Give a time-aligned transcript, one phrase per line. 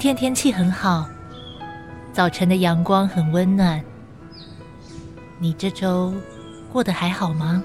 [0.00, 1.06] 今天天气很好，
[2.10, 3.84] 早晨的阳光很温暖。
[5.38, 6.10] 你这周
[6.72, 7.62] 过得还好吗？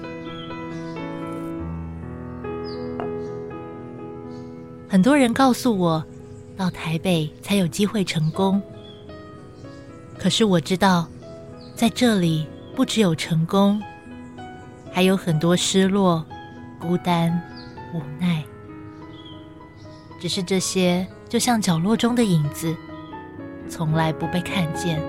[4.86, 6.04] 很多人告诉我，
[6.58, 8.60] 到台北才有机会成功。
[10.18, 11.08] 可是我知道，
[11.74, 13.82] 在这里不只有成功，
[14.92, 16.22] 还有很多失落、
[16.78, 17.32] 孤单、
[17.94, 18.44] 无奈。
[20.20, 22.74] 只是这些，就像角落中的影子，
[23.68, 25.02] 从来不被看见。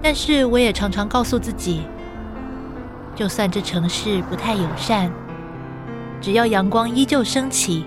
[0.00, 1.82] 但是，我也常常告诉自己，
[3.16, 5.10] 就算这城市不太友善，
[6.20, 7.86] 只要阳光依旧升起，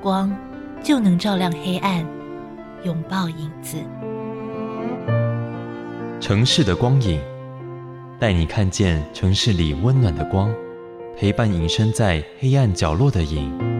[0.00, 0.34] 光
[0.82, 2.06] 就能照亮黑暗，
[2.84, 3.76] 拥抱影子。
[6.20, 7.33] 城市的光影。
[8.18, 10.54] 带你看见城市里温暖的光，
[11.16, 13.73] 陪伴隐身在黑暗角落的影。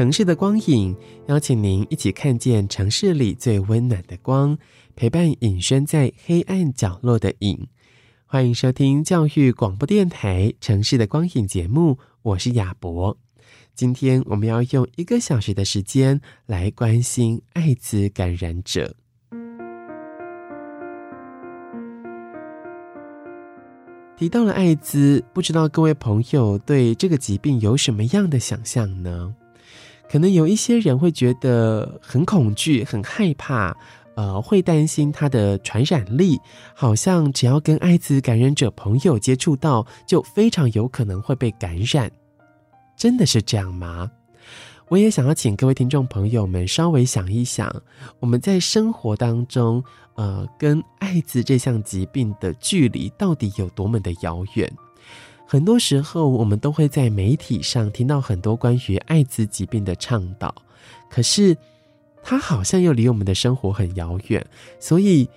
[0.00, 4.56] 城市的光影，邀请您一起看见城市里最温暖的光，
[4.96, 7.68] 陪伴隐身在黑暗角落的影。
[8.24, 13.18] 欢迎收听教育广播电台《城市的光影》节目，我是亚博。
[13.74, 18.96] 今天我们要用一个小时的时间来关心艾滋感染者。
[24.16, 29.34] 提到了艾滋，不知道各位朋友对这个疾病有什么样的想象呢？
[30.10, 33.76] 可能有一些人会觉得很恐惧、很害怕，
[34.16, 36.36] 呃，会担心它的传染力，
[36.74, 42.10] 好像只要跟艾滋感染者朋友接触到，就非常有可能会被感染。
[42.96, 44.10] 真的是这样吗？
[44.88, 47.72] 我也想要请各位听众朋友们稍微想一想，
[48.18, 49.80] 我们在生活当中，
[50.16, 54.68] 呃，跟艾滋这项疾病的距离到底有多么的遥远？
[55.52, 60.54] 很多时候，我们都会在媒体上听到很多关于艾滋疾病的倡导，
[61.10, 61.56] 可是
[62.22, 64.46] 它好像又离我们的生活很遥远，
[64.78, 65.28] 所以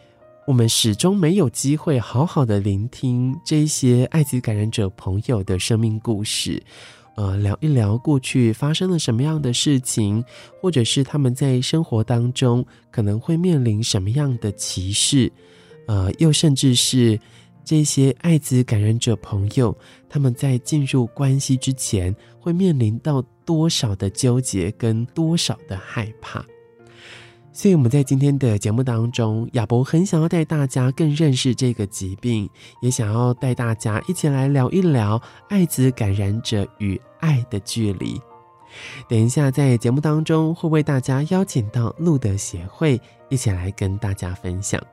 [0.46, 6.62] 我们始终没有机会好好的聆听这些艾滋感染者朋友的生命故事，
[7.16, 10.24] 呃，聊一聊过去发生了什么样的事情，
[10.62, 15.34] 或者是他们在生活当中可能会面临什么样的歧视，
[15.88, 17.20] 呃，又甚至是。
[17.64, 19.76] 这些艾滋感染者朋友，
[20.10, 26.44] 他们在进入关系之前，会面临到多少的纠结跟多少的害怕？
[27.56, 32.50] 所以我们在今天的节目当中，亚博很想要带大家更认识这个疾病，
[32.82, 38.20] 也想要带大家一起来聊一聊艾滋感染者与爱的距离。
[39.08, 43.00] 等一下在节目当中，会为大家邀请到路德协会
[43.30, 44.84] 一起来跟大家分享。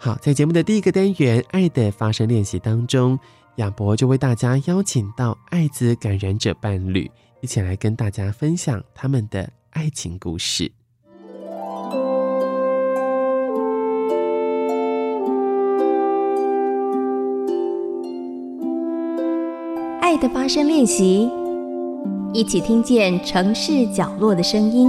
[0.00, 3.18] 好，在节目的第一个单元《爱的发声练习》当中，
[3.56, 7.10] 亚博就为大家邀请到艾滋感染者伴侣，
[7.40, 10.70] 一起来跟大家分享他们的爱情故事。
[20.00, 21.28] 爱的发声练习，
[22.32, 24.88] 一起听见城市角落的声音。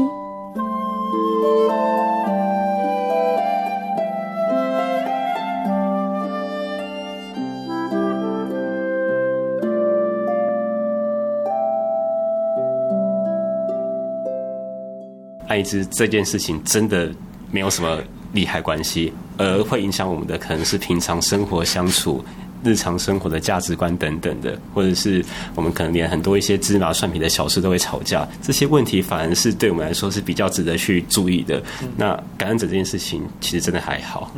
[15.59, 17.11] 艾滋这件事情真的
[17.51, 22.23] 没有什么利害关系，而会影响我们的可能是平常生活相处、
[22.63, 25.23] 日常生活的价值观等等的，或者是
[25.56, 31.62] 我们可能连很多一些芝麻蒜皮的小事都会吵架，这些问题反而是对我们来说是比较值得去注意的。
[31.97, 34.31] 那感染者这件事情其实真的还好。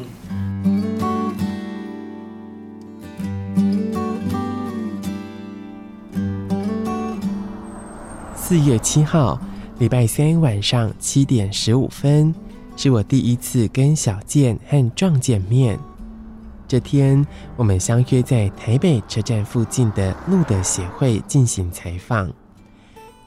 [8.36, 9.40] 四月七号。
[9.82, 12.32] 礼拜三晚上七点十五分，
[12.78, 15.76] 是我第一次跟小健和壮见面。
[16.68, 17.26] 这天，
[17.56, 22.32] 我们相约在台北车站附近的路德协会进行采访。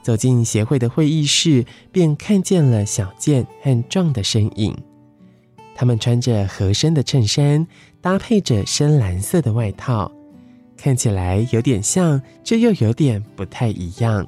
[0.01, 4.73] 走进协会的会议室，便看见了小健和壮的身影。
[5.75, 7.67] 他们穿着合身的衬衫，
[7.99, 10.09] 搭配着深蓝色的外套，
[10.77, 14.25] 看起来有点像，却又有点不太一样。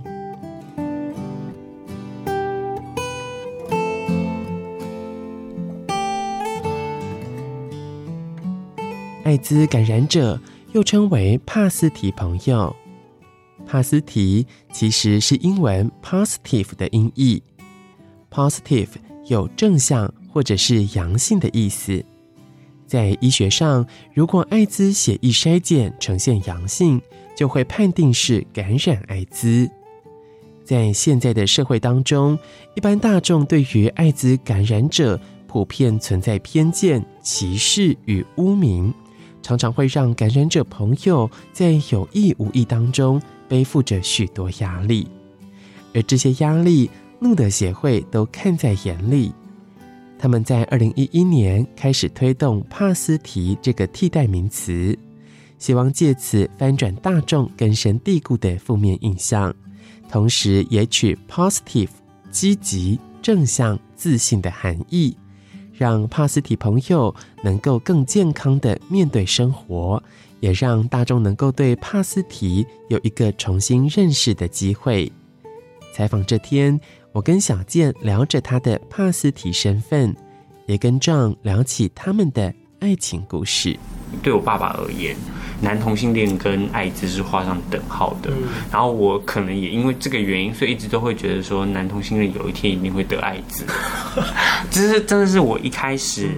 [9.28, 10.40] 艾滋感染者
[10.72, 12.74] 又称为帕斯提朋友。
[13.66, 17.44] 帕斯提其实是英文 positive 的音译
[18.32, 18.88] ，positive
[19.26, 22.02] 有正向或者是阳性的意思。
[22.86, 27.02] 在医学上，如果艾滋血液筛检呈现阳性，
[27.36, 29.70] 就会判定是感染艾滋。
[30.64, 32.40] 在现在的社会当中，
[32.76, 38.94] 一般大众对于艾滋感染者普遍存在偏见、歧视与污名，
[39.42, 45.08] 常常会让感染者朋友在有意无意当中背负着许多压力，
[45.94, 46.90] 而这些压力，
[47.20, 49.34] 路德协会都看在眼里。
[50.20, 54.98] 他们在二零一一年开始推动“帕斯提”这个替代名词，
[55.60, 59.54] 希望借此翻转大众根深蒂固的负面印象，
[60.10, 61.90] 同时也取 “positive”
[62.32, 65.16] 积极、正向、自信的含义，
[65.78, 67.14] 让帕斯提朋友
[67.44, 70.02] 能够更健康的面对生活，
[70.40, 75.12] 也让大众能够对帕斯提有一个重新认识的机会。
[75.94, 76.80] 采访这天，
[77.12, 80.16] 我跟小健聊着他的帕斯提身份，
[80.66, 83.78] 也跟壮聊起他们的爱情故事。
[84.22, 85.16] 对我爸爸而言，
[85.62, 88.30] 男同性恋跟艾滋是画上等号的。
[88.32, 93.66] 嗯、然后我可能也因为这个原因，所以一直都会觉得说，男同性恋有一天一定会得艾滋。
[94.70, 96.30] 这是真的是我一开始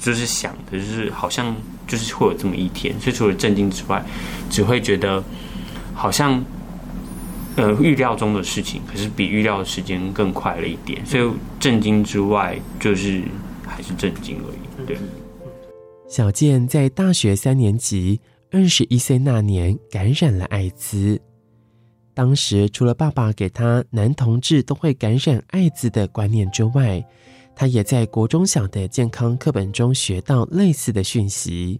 [0.00, 1.54] 就是想的，就是好像
[1.86, 2.98] 就是会有这么一天。
[3.00, 4.04] 所以除了震惊之外，
[4.50, 5.22] 只会觉得
[5.94, 6.42] 好像。
[7.56, 11.28] 呃，预料中的事情，可是比预料的时间更快了一点，所以
[11.58, 13.20] 震惊之外，就是
[13.66, 14.86] 还是震惊而已。
[14.86, 14.96] 对。
[16.08, 18.18] 小健在大学三年级，
[18.50, 21.20] 二十一岁那年感染了艾滋。
[22.14, 27.06] 当时除了爸爸给他男同志都会感染艾滋的观念之外，
[27.54, 31.78] 他也在国中小的健康课本中学到类似的讯息。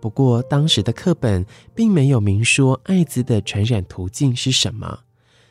[0.00, 1.44] 不过，当时的课本
[1.74, 4.96] 并没有明说艾滋的传染途径是什么，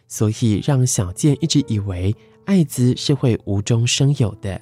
[0.08, 2.16] 所以让小健一直以为
[2.46, 4.60] 艾滋是会无中生有的，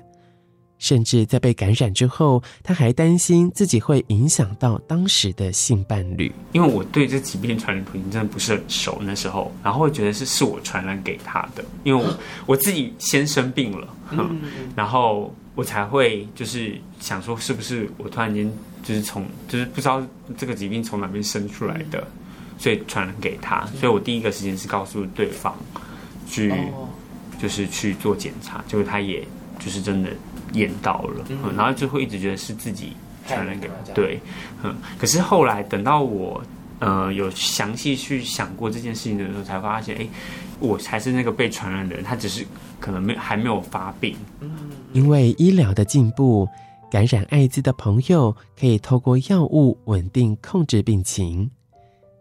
[0.80, 6.32] 甚至在被感染之后，他还担心自己会影响到当时的性伴侣。
[6.52, 14.42] 因为我对这疾病传染途径真的不是很熟，那时候，然后会觉得是是我传染给他的，因为我我自己先生病了，嗯，
[14.76, 18.52] 然后我才会就是想说，是不是我突然间。
[18.84, 20.02] 就是从，就是不知道
[20.38, 22.08] 这个疾病从哪边生出来的，
[22.58, 23.66] 所以传染给他。
[23.78, 25.54] 所以我第一个时间是告诉对方，
[26.26, 26.54] 去，
[27.38, 29.28] 就是去做检查，结果他也
[29.60, 30.10] 就是真的
[30.54, 32.94] 验到了，嗯，然后就会一直觉得是自己
[33.28, 33.94] 传染给他。
[33.94, 34.20] 对，
[34.64, 34.76] 嗯。
[34.98, 36.42] 可是后来等到我
[36.80, 40.08] 呃有详细去想过这件事情的时候，才发现，哎，
[40.60, 42.46] 我才是那个被传染的人，他只是
[42.80, 44.16] 可能没还没有发病。
[44.42, 44.50] 嗯，
[44.94, 46.48] 因为医疗的进步。
[46.90, 51.52] 感染艾滋的朋友可以透过药物稳定控制病情。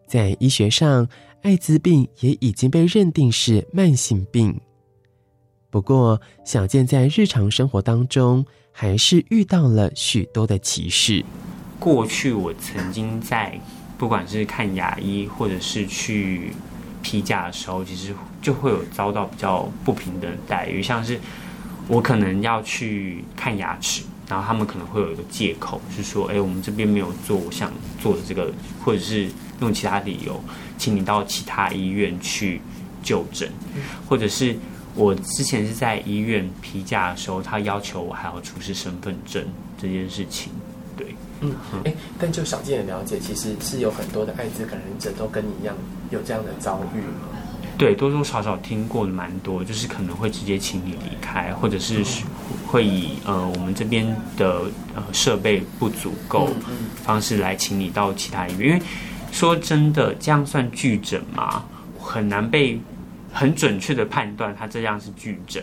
[0.08, 1.08] 在医学上，
[1.42, 4.60] 艾滋病也已经被认定是慢性病。
[5.76, 11.22] 不过，小健在日常生活当中还是遇到了许多的歧视。
[11.78, 13.60] 过去我曾经在
[13.98, 16.54] 不管是看牙医或者是去
[17.02, 21.20] 批假的时候，其实就会有遭到比较不平等待遇，像是
[21.88, 24.02] 我可能要去看牙齿。
[24.26, 27.70] 然后他们可能会有一个借口，是说，哎，我们这边没有做我想
[28.00, 28.50] 做的这个，
[28.82, 29.28] 或者是
[29.60, 30.42] 用其他理由，
[30.78, 32.62] 请你到其他医院去
[33.02, 33.52] 就诊，
[34.08, 34.56] 或者是
[34.96, 39.44] 我之前是在医院批假的时候，他要求我还要出示身份证
[39.80, 40.50] 这件事情，
[40.96, 45.76] 对，嗯，哎，但就小健的了解，其实是有很多的艾滋感染者都跟你一样
[46.10, 47.28] 有这样的遭遇吗。
[47.76, 52.02] 对，多多少少听过蛮多，就是可能会直接请你离开，或者是
[52.66, 54.06] 会以呃我们这边
[54.38, 54.62] 的
[54.94, 56.48] 呃设备不足够
[57.04, 58.70] 方式来请你到其他医院。
[58.70, 58.82] 因为
[59.30, 61.62] 说真的，这样算拒诊吗？
[62.00, 62.80] 很难被
[63.36, 65.62] 很准确的判断它这样是拒诊，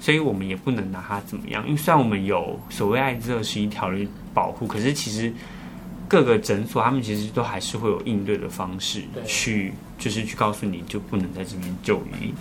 [0.00, 1.64] 所以我们也不能拿它怎么样。
[1.66, 5.32] 因为虽然我们有所谓艾滋二十一条例保护，可是其实。
[6.10, 12.32] 各个诊所，他们其实都还是会有应对的方式去，就是去告诉你就不能在这边就医。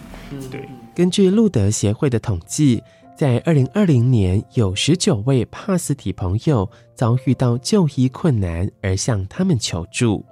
[0.49, 0.61] 对。
[0.95, 2.81] 根据路德协会的统计，
[3.17, 10.25] 在二零二零年，有十九位帕斯体朋友遭遇到就医困难而向他们求助。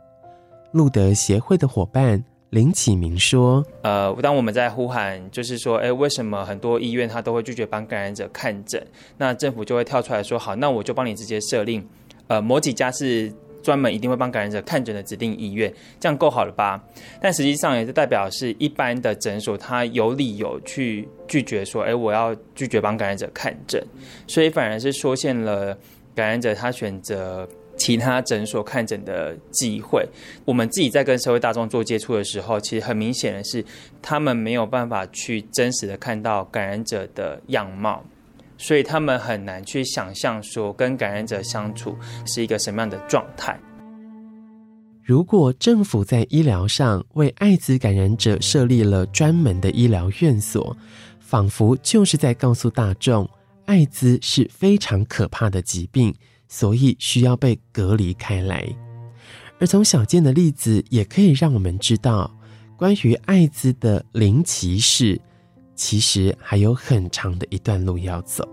[0.71, 2.23] 路德协会的伙伴
[2.55, 8.81] 林启明说：“呃，当我们在呼喊，就是说，哎，为什么很多医院他都会拒绝帮感染者看诊？
[9.17, 11.85] 那政府就会跳出来说，好，那我就帮你直接设令。”
[12.27, 13.29] 呃，某几家是
[13.61, 15.69] 专门一定会帮感染者看诊的指定医院，
[15.99, 16.81] 这样够好了吧？
[17.21, 23.85] 但实际上也是代表是一般的诊所，他有理由去拒绝说，哎，我要拒绝帮感染者看诊，
[24.27, 25.77] 所以反而是出现了
[26.15, 27.45] 感染者他选择
[27.77, 30.07] 其他诊所看诊的机会。
[30.45, 33.63] 我们自己在跟社会大众做接触的时候，其实很明显的是，
[34.01, 38.03] 他们没有办法去真实的看到感染者的样貌，
[38.57, 43.59] 所以他们很难去想象说跟感染者相处是一个什么样的状态。
[45.03, 50.75] 如果政府在医疗上为艾滋感染者设立了专门的医疗院所，
[51.19, 53.29] 仿佛就是在告诉大众，
[53.65, 56.11] 艾滋是非常可怕的疾病，
[56.47, 58.67] 所以需要被隔离开来。
[59.59, 62.29] 而从小健的例子，也可以让我们知道，
[62.77, 65.19] 关于艾滋的零歧视，
[65.75, 68.47] 其实还有很长的一段路要走。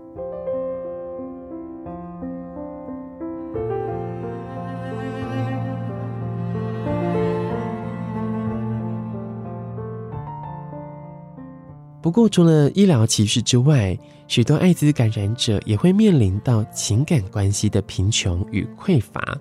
[12.03, 19.37] 不过，除了医疗歧视之外，许多艾滋感染者也会面临到情感关系的贫穷与匮乏。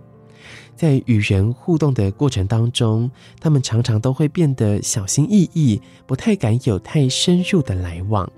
[0.76, 8.31] 在与人互动的过程当中，他们常常都会变得小心翼翼，不太敢有太深入的来往。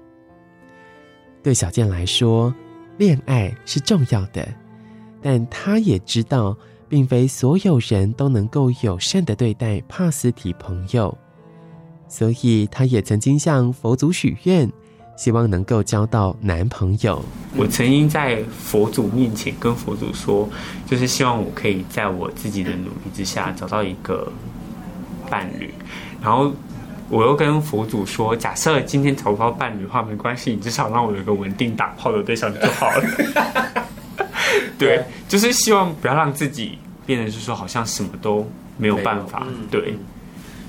[1.42, 2.52] 对小健来说，
[2.96, 4.48] 恋爱是重要的，
[5.20, 6.56] 但他也知道，
[6.88, 11.14] 并非所有人都能够友善地对待帕斯提朋友。
[12.08, 14.70] 所以，他也曾经向佛祖许愿，
[15.16, 17.24] 希望能够交到男朋友。
[17.56, 20.48] 我曾经在佛祖面前跟佛祖说，
[20.86, 24.30] 就是希望我可以在我自己的努力之下找到一个
[25.28, 25.72] 伴侣。
[26.22, 26.52] 然后，
[27.08, 33.84] 我又跟佛祖说，假设今天找不到伴侣的话，没关系，你至少让我有一个稳定打炮的对象就好了。
[34.78, 39.46] 对，就是希望不要让自己变得是说好像什么都没有办法。
[39.70, 39.96] 对。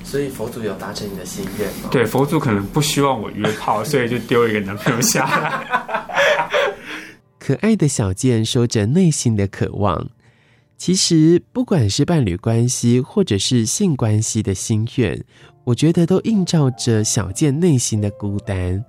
[0.05, 1.89] 所以佛祖有达成你的心愿吗？
[1.91, 5.65] 对，佛祖可能不希望我约炮，所以就丢一个男朋友下来。
[7.39, 10.09] 可爱的小健说着内心的渴望，
[10.77, 15.21] 其实不管是伴侣关系或者是性关系的心愿，
[15.63, 18.83] 我觉得都映照着小健内心的孤单。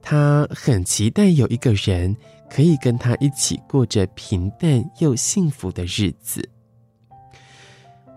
[0.00, 2.16] 他很期待有一个人
[2.50, 6.46] 可以跟他一起过着平淡又幸福的日子。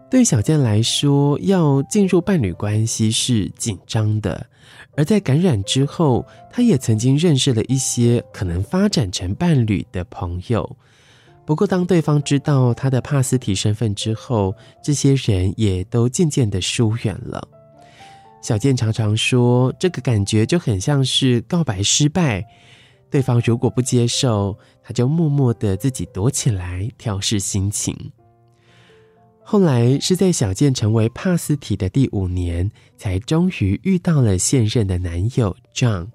[0.09, 4.45] 对小健来说，要进入伴侣关系是紧张的，
[4.95, 10.77] 而在感染之后，他也曾经认识了一些可能发展成伴侣的朋友。
[11.45, 17.45] 不过，当对方知道他的帕斯提身份之后，这些人也都渐渐的疏远了。
[18.41, 22.45] 小健常常说，这个感觉就很像是告白失败，
[23.09, 27.95] 对方如果不接受，他就默默的自己躲起来，调试心情。
[29.47, 36.07] 后来是在小健成为帕斯提的第五年，才终于遇到了现任的男友 John。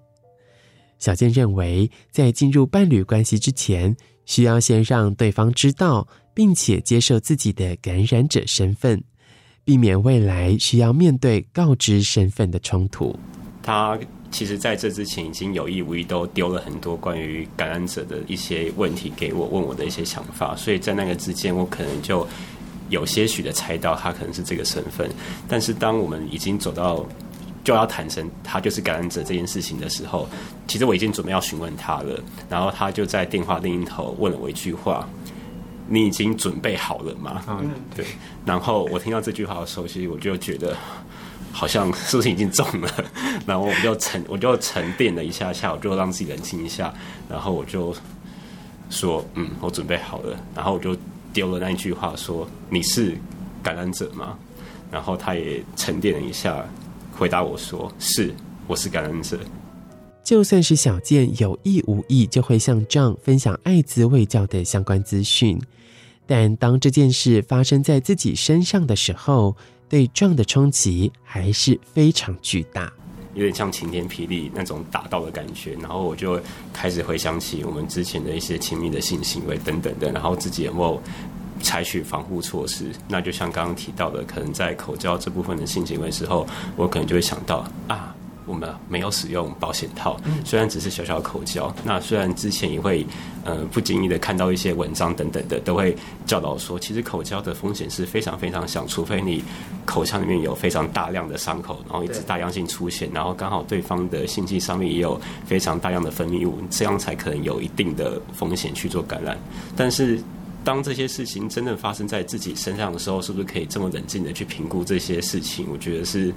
[0.98, 3.96] 小健认为，在进入伴侣关系之前，
[4.26, 9.04] 需要先让对方知道，并且接受自己的感染者身份，
[9.64, 13.16] 避免未来需要面对告知身份的冲突。
[13.62, 13.96] 他
[14.32, 22.26] 其实在这之前已经有意无意都丢了很多关于感染者的一些问题给我，问我的一些想法，所以在那个之间，我可能就。
[22.90, 25.08] 有些许的猜到他可能是这个身份，
[25.48, 27.06] 但是当我们已经走到
[27.64, 30.28] 就要坦诚他就是感染者这件事情的时候，
[30.66, 35.08] 其实我已经准备要询问他了，然后他就在电话另一头问了我一句话
[35.88, 38.04] ：“你已经准备好了吗？”嗯，对。
[38.44, 40.76] 然后我听到这句话的时候，其实我就觉得
[41.52, 42.90] 好像是不是已经中了，
[43.46, 46.92] 然后我就沉 我就沉淀了一下下，我就让自己冷静一下，
[47.28, 47.94] 然后我就
[48.88, 50.96] 说：“嗯，我准备好了。”然后我就。
[51.32, 53.16] 丢了那一句话说：“你是
[53.62, 54.38] 感染者吗？”
[54.90, 56.64] 然后他也沉淀了一下，
[57.12, 58.34] 回答我说：“是，
[58.66, 59.38] 我是感染者。”
[60.24, 65.60] 就算是小健有意无意就会向 John 分享艾滋卫教的相关资讯，
[66.26, 69.56] 但当这件事发生在自己身上的时候，
[69.88, 72.92] 对 John 的冲击还是非常巨大。
[73.34, 76.40] 有点像晴天霹雳那种打到的感觉，然后我就
[76.72, 81.00] 开始回想起我们之前的一些亲密的性行为等等的，然后自己有没有
[81.62, 82.86] 采取防护措施？
[83.08, 86.46] 那就像刚刚提到的，可能在口交这部分的性行为时候，
[86.76, 88.14] 我可能就会想到啊。
[88.46, 91.72] 我们没有使用保险套，虽然只是小小的口交。
[91.84, 93.06] 那虽然之前也会，
[93.44, 99.42] 呃，不经意的看到一些文章等等的，都会教导说，其实口交的风险是非常非常小，除非你
[99.84, 109.38] 口腔里面有非常大量的伤口，然后一直大量性出血，然后刚好对方的性器上面也有非常大量的分泌物，这样才可能有一定的风险去做感染。
[109.76, 110.20] 但是，
[110.64, 115.66] 当这些事情真正发生在自己身上的时候，是不是可以这么冷静的去评估这些事情？
[115.70, 116.32] 我觉得是。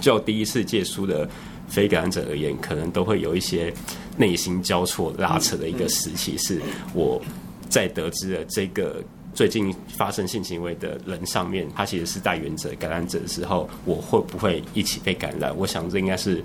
[0.00, 1.28] 就第一次借书的
[1.68, 3.72] 非感染者而言，可能都会有一些
[4.16, 6.36] 内心交错拉扯的一个时期。
[6.38, 6.60] 是
[6.94, 7.20] 我
[7.68, 9.02] 在得知了这个
[9.32, 15.56] 最近发生性行为的人上面，他其实是带原者感染者的时候，我会不会一起被感染？
[15.56, 16.42] 我想这应该是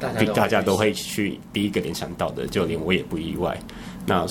[0.00, 3.56] 大家大家都会去第一个联想到的，就连我也不意外。
[4.06, 4.26] 那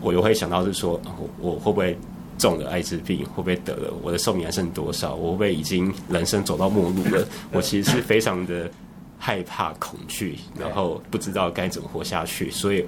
[0.00, 1.00] 我又会想到是说，
[1.38, 1.98] 我会不会
[2.38, 3.24] 中了艾滋病？
[3.26, 3.92] 会不会得了？
[4.02, 5.14] 我的寿命还剩多少？
[5.14, 7.26] 我会不会已经人生走到末路了？
[7.52, 8.70] 我其实是非常的
[9.18, 12.84] 害怕、恐惧，然后不知道该怎么活下去，所以。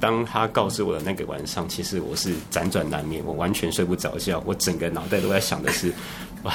[0.00, 5.92] 当他告诉我的那个晚上，其实我是辗转难眠，我完全睡不着觉，我整个脑袋都在想的是，
[6.42, 6.52] 哇，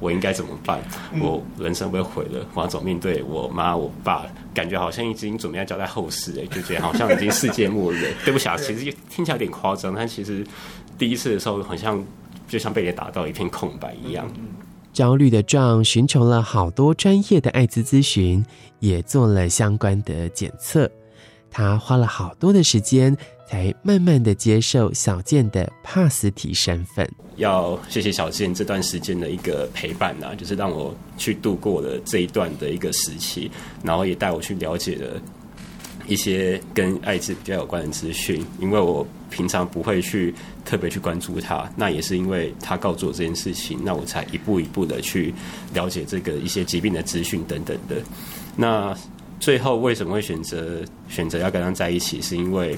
[0.00, 0.82] 我应该怎么办？
[1.20, 4.26] 我人生被毁了，我要怎么面对我妈、我爸？
[4.52, 8.12] 感觉好像已经准备要交代后事哎，就觉得好像已经世界末日。
[8.26, 10.44] 对不起啊，其实听起来有点夸张，但其实
[10.98, 12.04] 第一次的时候，好像
[12.48, 14.28] 就像被人打到一片空白一样。
[14.92, 18.44] 焦虑的壮寻求了好多专业的艾滋咨询，
[18.80, 20.90] 也做了相关的检测。
[21.50, 23.16] 他花了好多的时间，
[23.48, 27.08] 才慢慢的接受小健的帕斯提身份。
[27.36, 33.50] 要谢谢小健这段时间的一个陪伴呐、啊，就是让我去度过了这一段的一个时期，
[33.82, 35.22] 然后也带我去了解了
[36.08, 38.44] 一些跟艾滋比较有关的资讯。
[38.58, 40.34] 因为我平常不会去
[40.64, 45.32] 特别去关注他，那也是因为他告诉我这件事情，那我才一步一步的去
[45.72, 48.02] 了解这个一些疾病的资讯等等的。
[48.56, 48.96] 那。
[49.40, 52.20] 最后为什么会选择选择要跟他在一起？
[52.20, 52.76] 是因为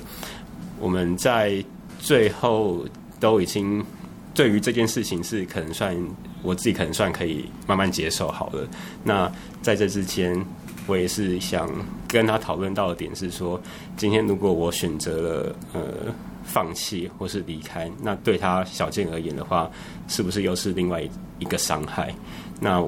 [0.79, 1.65] 我们在
[1.99, 2.85] 最后
[3.19, 3.83] 都已经
[4.35, 5.97] 对于这件事情是可能算
[6.43, 8.69] 我自己可能算可以慢慢接受好了。
[9.03, 9.33] 那
[9.63, 10.37] 在这之间，
[10.87, 11.69] 我也是想
[12.09, 13.61] 跟他讨论到的点是说，
[13.97, 15.83] 今天如果我选择了呃
[16.45, 19.71] 放弃或是离开，那对他小健而言的话，
[20.09, 21.03] 是不是又是另外
[21.39, 22.15] 一个伤害？
[22.61, 22.85] 那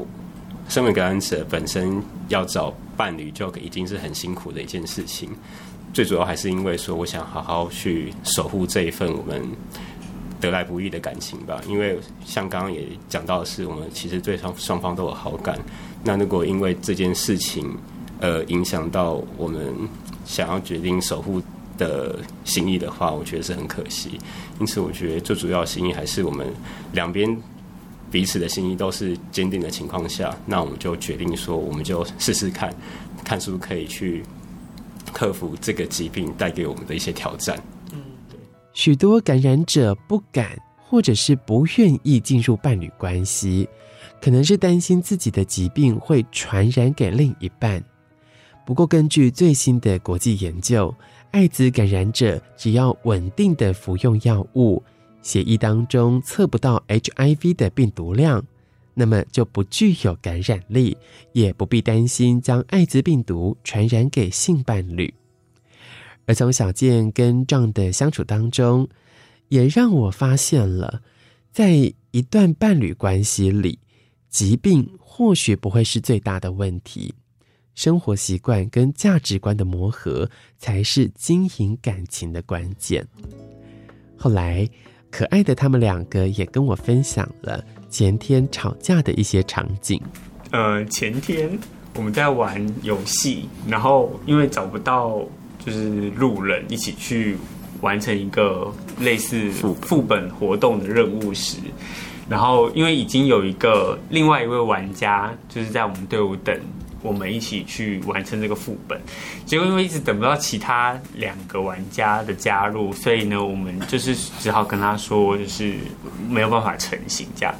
[0.68, 2.72] 身为感染者本身要找。
[2.94, 5.30] 伴侣就已经是很辛苦的一件事情，
[5.94, 9.42] 最主要还是因为说，我想好好去守护这一份我们
[10.38, 11.58] 得来不易的感情吧。
[11.66, 15.58] 因为像刚刚也讲到的是，我们其实对双双方都有好感。
[16.04, 17.74] 那如果因为这件事情
[18.22, 19.74] 呃影响到我们
[20.24, 21.42] 想要决定守护
[21.76, 24.18] 的心意的话，我觉得是很可惜。
[24.58, 26.46] 因此，我觉得最主要的心意还是我们
[26.92, 27.36] 两边。
[28.12, 32.70] 彼此的心意都是坚定的情况下，那我们就决定说，我们就试试看，
[33.24, 34.22] 看是不是可以去
[35.14, 37.58] 克服这个疾病带给我们的一些挑战。
[37.90, 38.38] 嗯，对。
[38.74, 43.66] 许多感染者不敢或者是不愿意进入伴侣关系，
[44.20, 47.82] 可能是担心自己的疾病会传染给另一半。
[48.64, 50.94] 不过，根据最新的国际研究，
[51.32, 54.82] 艾滋感染者只要稳定的服用药物。
[55.20, 58.44] 血液当中测不到 HIV 的病毒量，
[58.94, 60.96] 那么就不具有感染力，
[61.32, 65.12] 也不必担心将艾滋病毒传染给性伴侣。
[66.26, 68.88] 而从小健跟壮的相处当中，
[69.48, 71.02] 也让我发现了，
[71.50, 73.78] 在一段伴侣关系里，
[74.28, 77.14] 疾病或许不会是最大的问题，
[77.74, 83.06] 生活习惯跟价值观的磨合才是经营感情的关键。
[84.16, 84.68] 后来。
[85.14, 90.00] 可爱的他们两个也跟我分享了前天吵架的一些场景。
[90.52, 91.50] 呃，前天
[91.94, 95.22] 我们在玩游戏，然后因为找不到
[95.62, 97.36] 就是路人一起去
[97.82, 101.58] 完成一个类似副本活动的任务时，
[102.26, 106.58] 然后因为已经有一个另外一位玩家就是在我们队伍等。
[107.02, 109.00] 我们一起去完成这个副本，
[109.44, 115.74] 结果因为一直等不到其他两个玩家的加入，所以呢，我们就是只好跟他说，就是
[116.28, 117.54] 没有办法成型这样。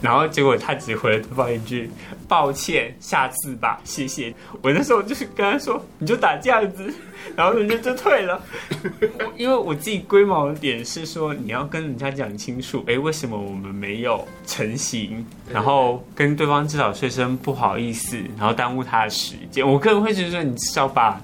[0.00, 1.88] 然后结果他只回了对方一句
[2.32, 6.90] ：“抱歉，下次吧，谢谢。”我那时候就是跟他说：“你就打这样子。
[7.36, 8.42] ”然后人家就退了。
[9.36, 15.22] 因为我自己龟毛的点是说，你要跟人家讲清楚，哎，为什么我们没有成型？
[15.52, 19.66] 然后跟对方至少说声不好意思，然后耽误他的时间。
[19.70, 21.20] 我个人会觉得说，你至少把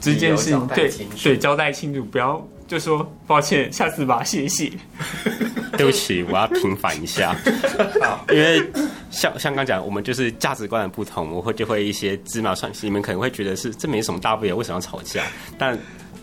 [0.00, 0.90] 这件事情对
[1.22, 2.42] 对交代清楚，不要。
[2.70, 4.70] 就说抱歉，下次吧，谢谢。
[5.76, 7.34] 对不起，我要平反一下，
[8.30, 8.64] 因为
[9.10, 15.24] 像像刚讲，我们就是价值观的不同，我会就会一些芝麻蒜皮，你们可能会觉得是这没什么大不了，为什么要吵架？
[15.58, 15.76] 但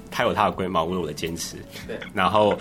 [0.09, 1.57] 他有他的规毛，我有我的坚持。
[1.85, 2.57] 对，然后。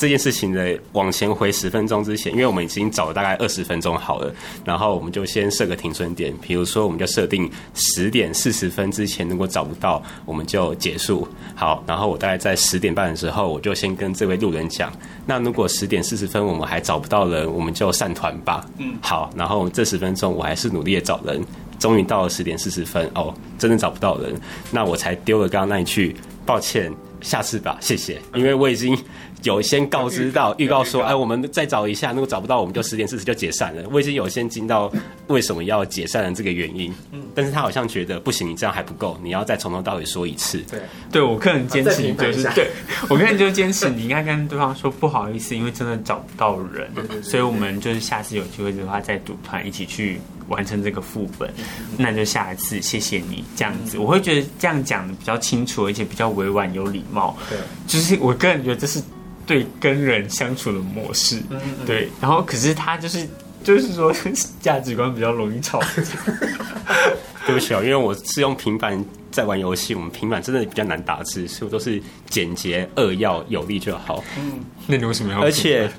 [0.00, 4.34] 这件事情的往前回十分钟之前，因为我们已经找了大概二十分钟好了，
[4.64, 11.28] 然后我们就先设个停损点，比如说我们就设定十点四十分之前，如果找不到，我们就结束。
[11.54, 14.90] 好，然后我大概在十点半的时候，我就先跟这位路人讲，
[15.26, 18.64] 那如果十点四十分我们还找不到人，我们就散团吧。
[18.78, 21.44] 嗯，好，然后这十分钟我还是努力的找人，
[21.78, 24.34] 终于到了十点四十分，哦，真的找不到人，
[24.70, 26.90] 那我才丢了刚刚那一句，抱歉。
[27.22, 28.96] 下次吧，谢谢，因为我已经
[29.42, 33.82] 有先告知到预告说，哎，我们再找一下，如果找不到，我们就十点四十就解散了。
[33.90, 34.90] 我已经有先听到
[35.28, 36.92] 为什么要解散的这个原因，
[37.34, 40.58] 但是他好像觉得不行，你这样还不够，你要再从头到尾说一次。
[40.70, 40.80] 对，
[41.12, 42.70] 对我个人坚持就是，对
[43.08, 46.90] 我个人就坚持，你应该跟对方说不好意思，因为真的找不到人，
[47.22, 50.20] 所以我们就是下次有机会的话再组团一起去。
[50.50, 51.48] 完成这个副本，
[51.96, 57.36] 那就下一次，谢谢你这样子，我会觉得这样讲的比较清楚，而且比较委婉有礼貌。
[57.48, 59.00] 对，就是我个人觉得这是
[59.46, 61.40] 对跟人相处的模式。
[61.50, 62.08] 嗯，对。
[62.20, 63.26] 然后，可是他就是
[63.62, 64.12] 就是说
[64.60, 65.80] 价值观比较容易吵。
[67.46, 74.22] 对不起啊，因为我是用平板在玩游戏，我们平板真的比较难打字，所以我都是简洁扼要有力就好。
[74.36, 75.40] 嗯，那你为什么要？
[75.40, 75.90] 而且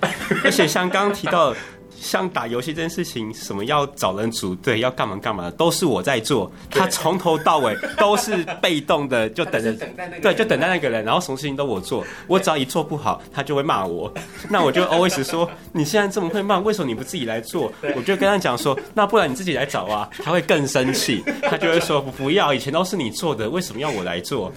[0.44, 1.56] 而且像刚刚提到。
[2.02, 6.52] 像打游戏这件事情，什么要找人组队，要干嘛干嘛的，都是我在做。
[6.70, 9.72] 他从头到尾都是被动的，就等着，
[10.20, 12.04] 对，就等待那个人，然后什么事情都我做。
[12.26, 14.12] 我只要一做不好，他就会骂我。
[14.50, 24.52] 那我就 always 说：“你现在这么会骂，为什么你不自己来做？”我就跟他讲说：“那不然你自己来找啊。”他会更生气，他就会说：“不要，以前都是你做的，为什么要我来做？”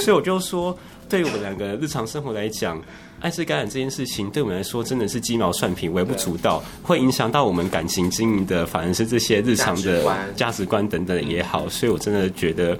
[0.00, 2.80] 所以我就说，对于我们两个日常生活来讲。
[3.22, 11.68] 艾滋感染这件事情对我们来说真的是鸡毛蒜皮、微不足道，会影响到我们感情经营的，反而是这些日常的价值观等等也好。
[11.68, 12.76] 所以我真的觉得，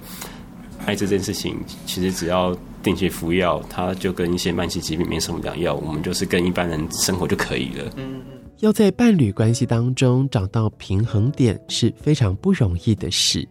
[0.85, 2.53] 艾滋这件事情其实只要
[2.83, 5.73] 定期服药，它就跟一些慢性疾病没什么两样。
[5.81, 7.89] 我们就是跟一般人生活就可以了。
[7.95, 8.21] 嗯，
[8.59, 13.47] 要在伴侣关系当中找到平衡点是非常不容易的事。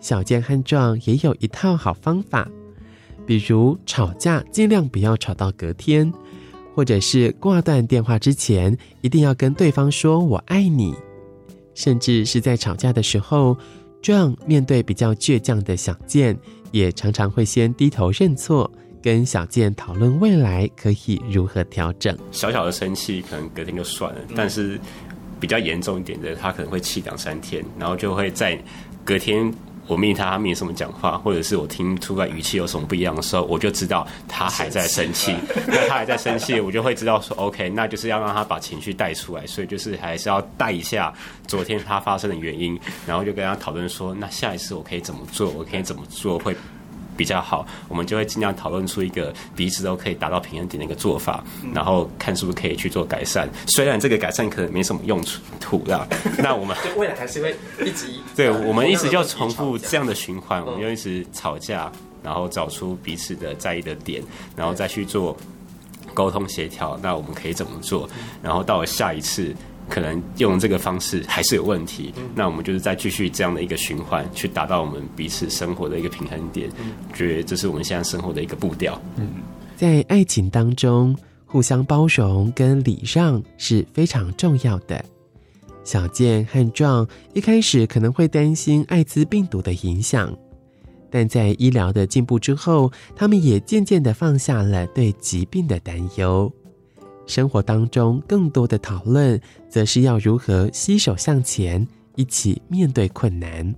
[0.00, 2.46] 小健和壮也有一套好方法。
[3.26, 6.12] 比如吵架，尽量不要吵到隔天，
[6.74, 10.94] 或者是挂断电话之前，一定要跟对方说“我爱你”。
[11.74, 13.56] 甚至是在吵架的时候，
[14.00, 16.38] 壮面对比较倔强的小健，
[16.70, 18.70] 也常常会先低头认错，
[19.02, 22.16] 跟小健讨论未来可以如何调整。
[22.30, 24.78] 小小的生气可能隔天就算了，但是
[25.40, 28.56] 比较严重一点的，他可能会气两三天，然后就会在
[29.04, 29.52] 隔天。
[29.86, 35.34] 我命他，他没什么讲话，或者是我听出来语气有什么不一样的时候，我就知道他还在生气。
[35.66, 41.12] 那他还在生气，我就会知道说，OK，那就是要让他把情绪带出来，所以就是还是要带一下
[41.46, 45.50] 昨天他发生的原因，然后就跟他讨论说，那下一次我可以怎么做？
[45.50, 46.56] 我可以怎么做会？
[47.16, 53.48] 比较好，我们就会尽量讨论出一个彼此都可以达到平衡点的一个做法，然后看是不是可以去做改善。
[53.66, 55.22] 虽然这个改善可能没什么用
[55.60, 56.06] 处啦，
[56.38, 61.90] 那我们未来还是会一直对，我们一直就重复这样的循环，我们就一直吵架，
[62.22, 64.22] 然后找出彼此的在意的点，
[64.56, 65.36] 然后再去做
[66.12, 66.98] 沟通协调。
[67.02, 68.08] 那我们可以怎么做？
[68.42, 69.54] 然后到了下一次。
[69.88, 76.70] 可能用这个方式还是有问题，那我们就是再继续这样的一个循环，去达到我们彼此生活的一个平衡点。
[77.12, 79.00] 觉得这是我们现在生活的一个步调。
[79.16, 79.28] 嗯，
[79.76, 85.04] 在爱情当中，互相包容跟礼让是非常重要的。
[85.84, 90.34] 小健和壮一开始可能会担心艾滋病毒的影响，
[91.10, 96.50] 但在医疗的进步之后，他们也渐渐的放下了对疾病的担忧。
[97.26, 103.74] 生活当中更多的讨论，则是要如何携手向前，一起面对困难。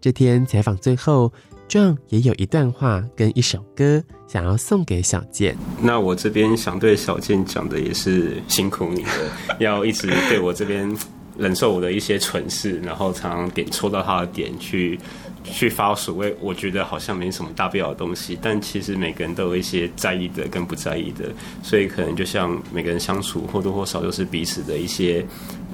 [0.00, 1.32] 这天采访最后，
[1.66, 5.56] 壮也有一段话跟一首歌想要送给小健。
[5.80, 10.94] 那我这边想对小健讲的也是辛苦你了，要一直对我这边
[11.36, 14.98] 忍受我的一些蠢事，然后常常点戳到他的点去。
[15.46, 21.26] 去发所谓我觉得好像没什么大不了的东西，但其实每个人都有一些在意的跟不在意的，
[21.62, 25.22] 所以可能就像每个人相处或多或少都是彼此的一些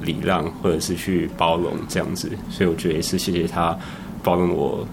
[0.03, 3.79] 礼让或者是去包容这样子，所以我觉得也是谢谢他
[4.25, 4.85] 包容我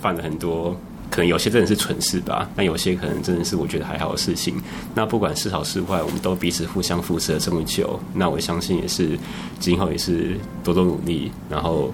[0.00, 4.54] 犯了很多，可能有些真的是蠢事吧，但有些可能真的是我觉得还好的事情。
[4.94, 9.18] 那不管是好是坏，我们都彼此互相扶持了这么久，那我相信也是
[9.58, 11.92] 今后也是多多努力，然后。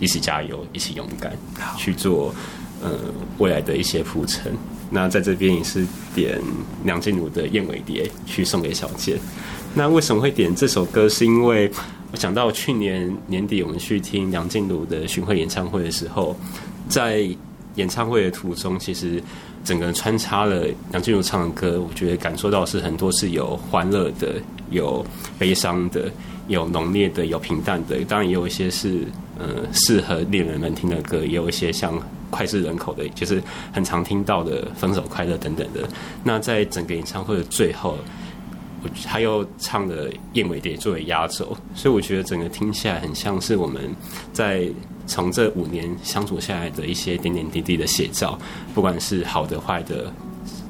[0.00, 1.32] 一起加油，一起勇敢
[1.78, 2.34] 去做，
[2.82, 2.90] 呃，
[3.38, 4.52] 未来的一些铺陈。
[4.90, 6.40] 那在这边也是点
[6.82, 9.16] 梁静茹的《燕尾蝶》去送给小健。
[9.74, 11.08] 那为什么会点这首歌？
[11.08, 11.70] 是因为
[12.10, 16.36] 我想到去年年底我们去听梁静茹的巡回演唱会的时候，
[16.88, 17.24] 在
[17.76, 19.22] 演唱会的途中，其实
[19.64, 24.34] 整个穿插了梁静茹唱的歌，我觉得感受到是很多是有欢乐的，
[24.70, 25.04] 有
[25.38, 26.10] 悲伤的，
[26.48, 29.00] 有浓烈的，有平淡的，当然也有一些是。
[29.38, 31.98] 呃，适合恋人们听的歌，也有一些像
[32.30, 35.88] 脍炙人口的，就是很常听到的《分手快乐》等等的。
[36.22, 37.98] 那在整个演唱会的最后，
[38.84, 43.82] 我他又唱了《燕尾蝶》作为压轴，所以我觉得整个听起来很像是我们
[44.32, 44.68] 在
[45.12, 48.38] 从这五年相处下来的一些点点滴滴的写照，
[48.74, 50.10] 不管是好的、坏的、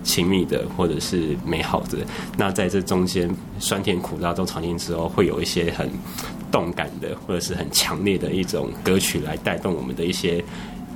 [0.02, 1.98] 亲密的，或者是美好的，
[2.36, 5.88] 那在这中间酸甜苦辣都尝尽之后，会有一些很
[6.50, 10.44] 动感的，或者是很强烈的一种歌曲来带动我们的一些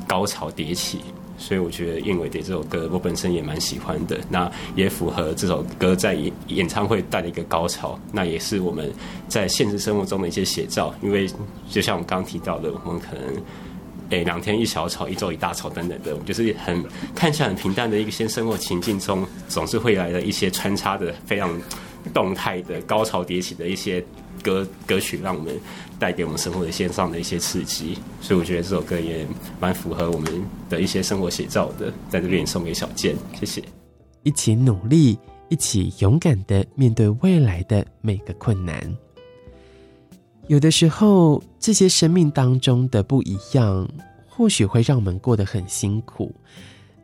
[0.09, 0.99] 高潮迭起。
[1.39, 4.19] 所以我觉得《燕尾蝶》这首歌，我本身也蛮喜欢的。
[4.29, 7.99] 那也符合这首歌在演演唱会带的一个高潮。
[8.13, 8.93] 那也是我们
[9.29, 10.95] 在现实生活中的一些写照。
[11.03, 11.29] 因为
[11.71, 13.23] 就像我们刚提到的，我们可能
[14.11, 21.51] 诶两天一小吵，一周一大吵等等的，我们就是很看起来很平淡的一个些生活情境中，总是会来的一些穿插的非常
[22.15, 24.05] 动态的高潮迭起的一些。
[24.43, 25.59] 歌歌曲让我们
[25.99, 29.27] 带给我们生活的线上的一些刺激，所以我觉得这首歌也
[29.61, 33.63] 蛮符合我们的一些生活写照的，在这边送给小健，谢谢。
[34.23, 35.19] 一起努力，
[35.49, 38.77] 一起勇敢的面对未来的每个困难。
[40.49, 43.89] 有的时候，这些生命当中的不一样，
[44.29, 46.35] 或许会让我们过得很辛苦，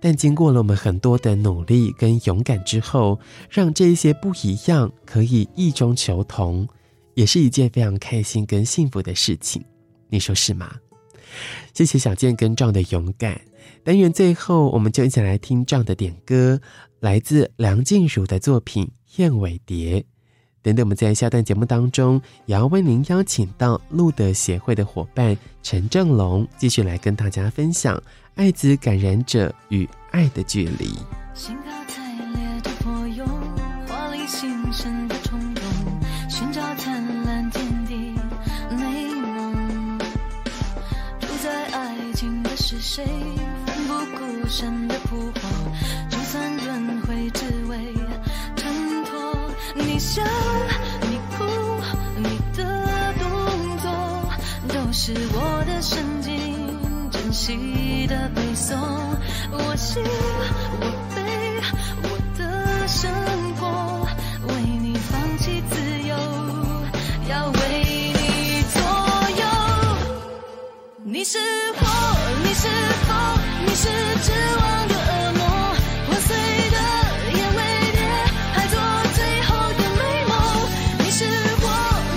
[0.01, 3.19] 但经过了我们很多的努力跟勇敢之后，
[3.51, 6.69] 让这些不一样可以异中求同。
[7.15, 9.65] 也是一件非常开心跟幸福的事情，
[10.09, 10.77] 你说是吗？
[11.73, 13.41] 谢谢小健跟壮的勇敢。
[13.85, 16.61] 单元最后，我们就一起来听壮的点歌，
[17.01, 18.85] 来自梁静茹的作品
[19.17, 20.01] 《燕尾蝶》。
[20.63, 28.01] 等等，我们在下段节目当中，也要为您邀请到路德协会的伙伴陈正龙，继续来跟大家分享
[28.37, 30.91] 艾滋感染者与爱的距离。
[42.95, 43.07] 谁
[43.65, 45.49] 奋不顾身的扑火，
[46.11, 47.79] 就算轮回只为
[48.55, 48.71] 衬
[49.07, 49.35] 托。
[49.75, 50.23] 你笑，
[51.01, 51.43] 你哭，
[52.19, 53.31] 你的动
[53.79, 53.91] 作，
[54.69, 58.77] 都是我的神经珍惜的背诵。
[59.53, 60.03] 我心，
[60.79, 61.23] 我悲，
[62.03, 63.11] 我的生
[63.55, 64.07] 活，
[64.49, 66.15] 为你放弃自由，
[67.31, 67.59] 要为
[68.13, 68.83] 你左
[69.41, 69.47] 右。
[71.05, 71.39] 你是。
[72.63, 73.11] 是疯
[73.67, 73.89] 你是
[74.23, 75.41] 织网的恶魔？
[76.07, 76.31] 破碎
[76.71, 76.77] 的
[77.37, 77.99] 燕尾蝶
[78.55, 78.79] 还做
[79.15, 80.31] 最后的美梦。
[81.01, 81.25] 你是
[81.61, 81.63] 火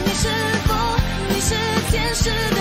[0.05, 0.29] 你是
[0.67, 0.69] 风
[1.29, 1.49] 你是
[1.89, 2.58] 天使的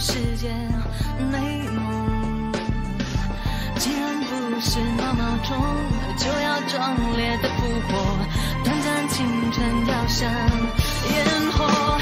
[0.00, 0.48] 世界
[1.30, 2.50] 美梦，
[3.76, 5.58] 既然不是毛毛虫，
[6.16, 8.16] 就要壮烈的扑火，
[8.64, 10.32] 短暂青春要像
[11.12, 11.99] 烟火，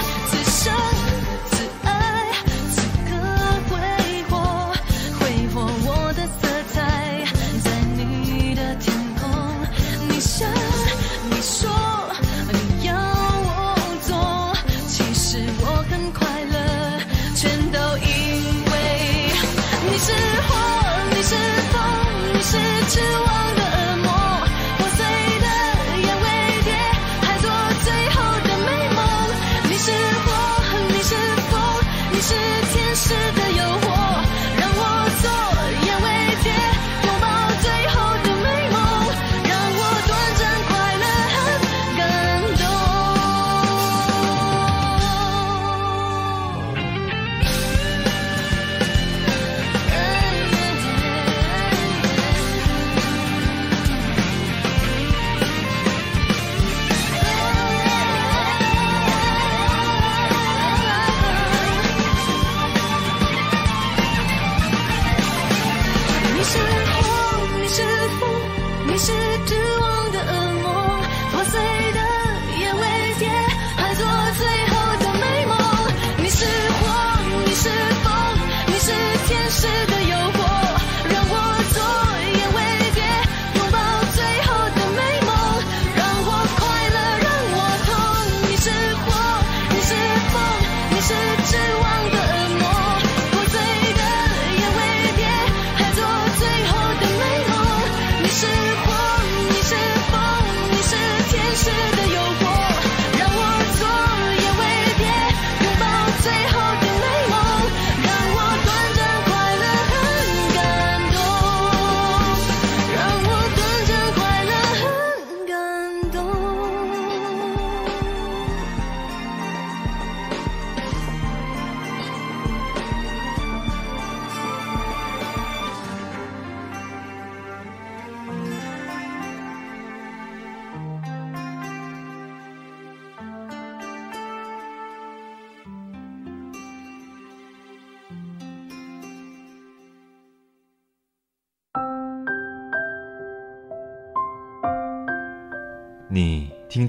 [71.51, 71.78] say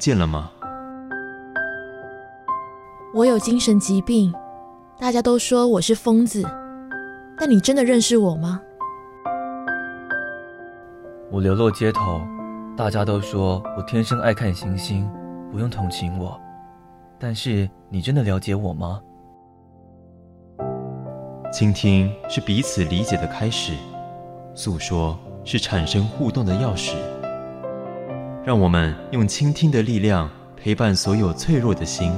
[0.09, 0.49] 见了吗？
[3.13, 4.33] 我有精神疾病，
[4.97, 6.43] 大家都说我是疯子，
[7.37, 8.59] 但你真的认识我吗？
[11.29, 12.23] 我流落街头，
[12.75, 15.07] 大家都说我天生爱看星星，
[15.51, 16.41] 不用同情我，
[17.19, 18.99] 但是你真的了解我吗？
[21.53, 23.73] 倾听是彼此理解的开始，
[24.55, 26.95] 诉说是产生互动的钥匙。
[28.45, 32.09] 让我们用倾听的力量陪伴所有脆弱的心。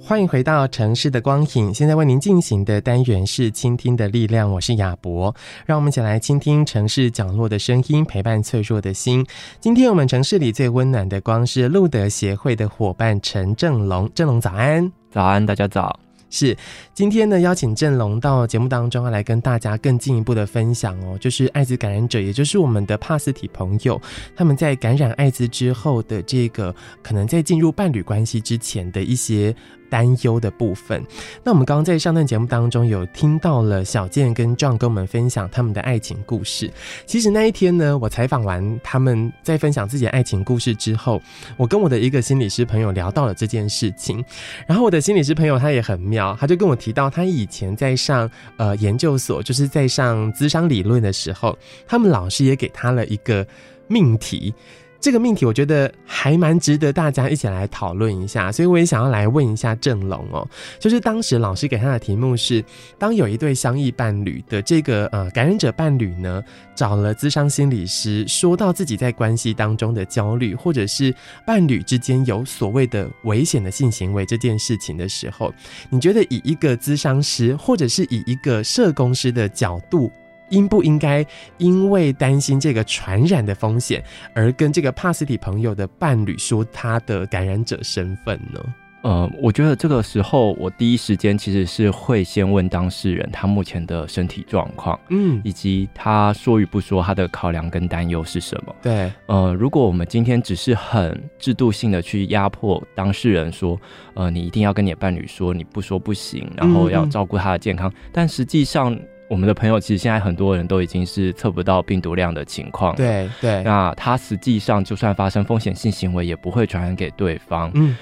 [0.00, 1.74] 欢迎回到城市的光影。
[1.74, 5.34] 现在为您进行的单元是倾听的力量，我是亚博。
[5.66, 9.26] 让我们一起来倾听城市角落的声音，陪伴脆弱的心。
[9.58, 15.98] 今天我们城市里最温暖的光是路德协会的伙伴陈正龙，正龙早安，早安，大家早。
[16.34, 16.56] 是，
[16.94, 24.00] 今天呢，邀请郑龙到节目当中来跟大家更进一步的分享哦，就是艾滋感染者，也就是我们的帕斯体朋友，
[24.34, 29.54] 他们在感染艾滋之后的这个可能在进入伴侣关系之前的一些
[29.92, 31.04] 担忧的部分。
[31.44, 36.72] 那我们刚刚在上段节目当中有听到了小健跟 John 跟我们分享他们的爱情故事。
[37.04, 41.20] 其实那一天呢，我采访完他们在分享自己的爱情故事之后，
[41.58, 44.24] 我跟我的一个心理师朋友聊到了这件事情。
[44.66, 53.46] 然后我的心理师朋友他也很妙，他就跟我提到他以前在上呃研究所，就是在上咨商理论的时候，他们老师也给他了一个
[53.88, 54.54] 命题。
[55.02, 62.64] 这个命题我觉得还蛮值得大家一起来讨论一下，所以我也想要来问一下郑龙哦，就是当时老师给他的题目是：
[63.00, 66.40] 当有一对相异伴侣的这个呃感染者伴侣呢，
[66.76, 71.12] 找了咨商心理师，说到自己在关系当中的焦虑，或者是
[71.44, 75.52] 伴侣之间有所谓的危险的性行为这件事情的时候，
[75.90, 80.12] 你觉得以一个咨商师，或者是以一个社工师的角度，
[80.52, 81.26] 应不应该
[81.58, 84.02] 因为担心这个传染的风险，
[84.34, 88.60] 而跟这个帕斯蒂朋友的伴侣说他的感染者身份呢？
[89.02, 98.72] 呃，我觉得这个时候，我第一时间其实是会先问当事人他目前的身体状况，嗯，以及他说与不说他的考量跟担忧是什么。
[98.80, 103.76] 对，呃，如果我们今天只是很制度性的去压迫当事人说，
[104.14, 108.96] 呃，你一定要跟你的伴侣说，你不说不行，然后要照顾他的健康，嗯嗯，但实际上。
[109.32, 113.62] 我们的朋友其实现在很多人都已经是测不到病毒量的情况，对对。
[113.62, 117.96] 那他实际上就算发生风险性行为，也不会传染给对方，嗯。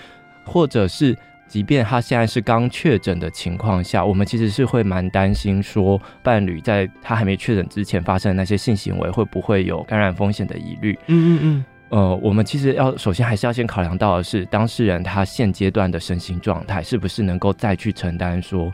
[0.45, 1.17] 或者是，
[1.47, 10.99] 即便他现在是刚确诊的情况下，我们其实是会蛮担心，说伴侣在他还没确诊之前发生的那些性行为，会不会有感染风险的疑虑？
[11.07, 11.65] 嗯嗯嗯。
[11.91, 18.73] 呃，我们其实要首先还是要先考量到的是，当事人他现阶段的身心状态，是不是能够再去承担说。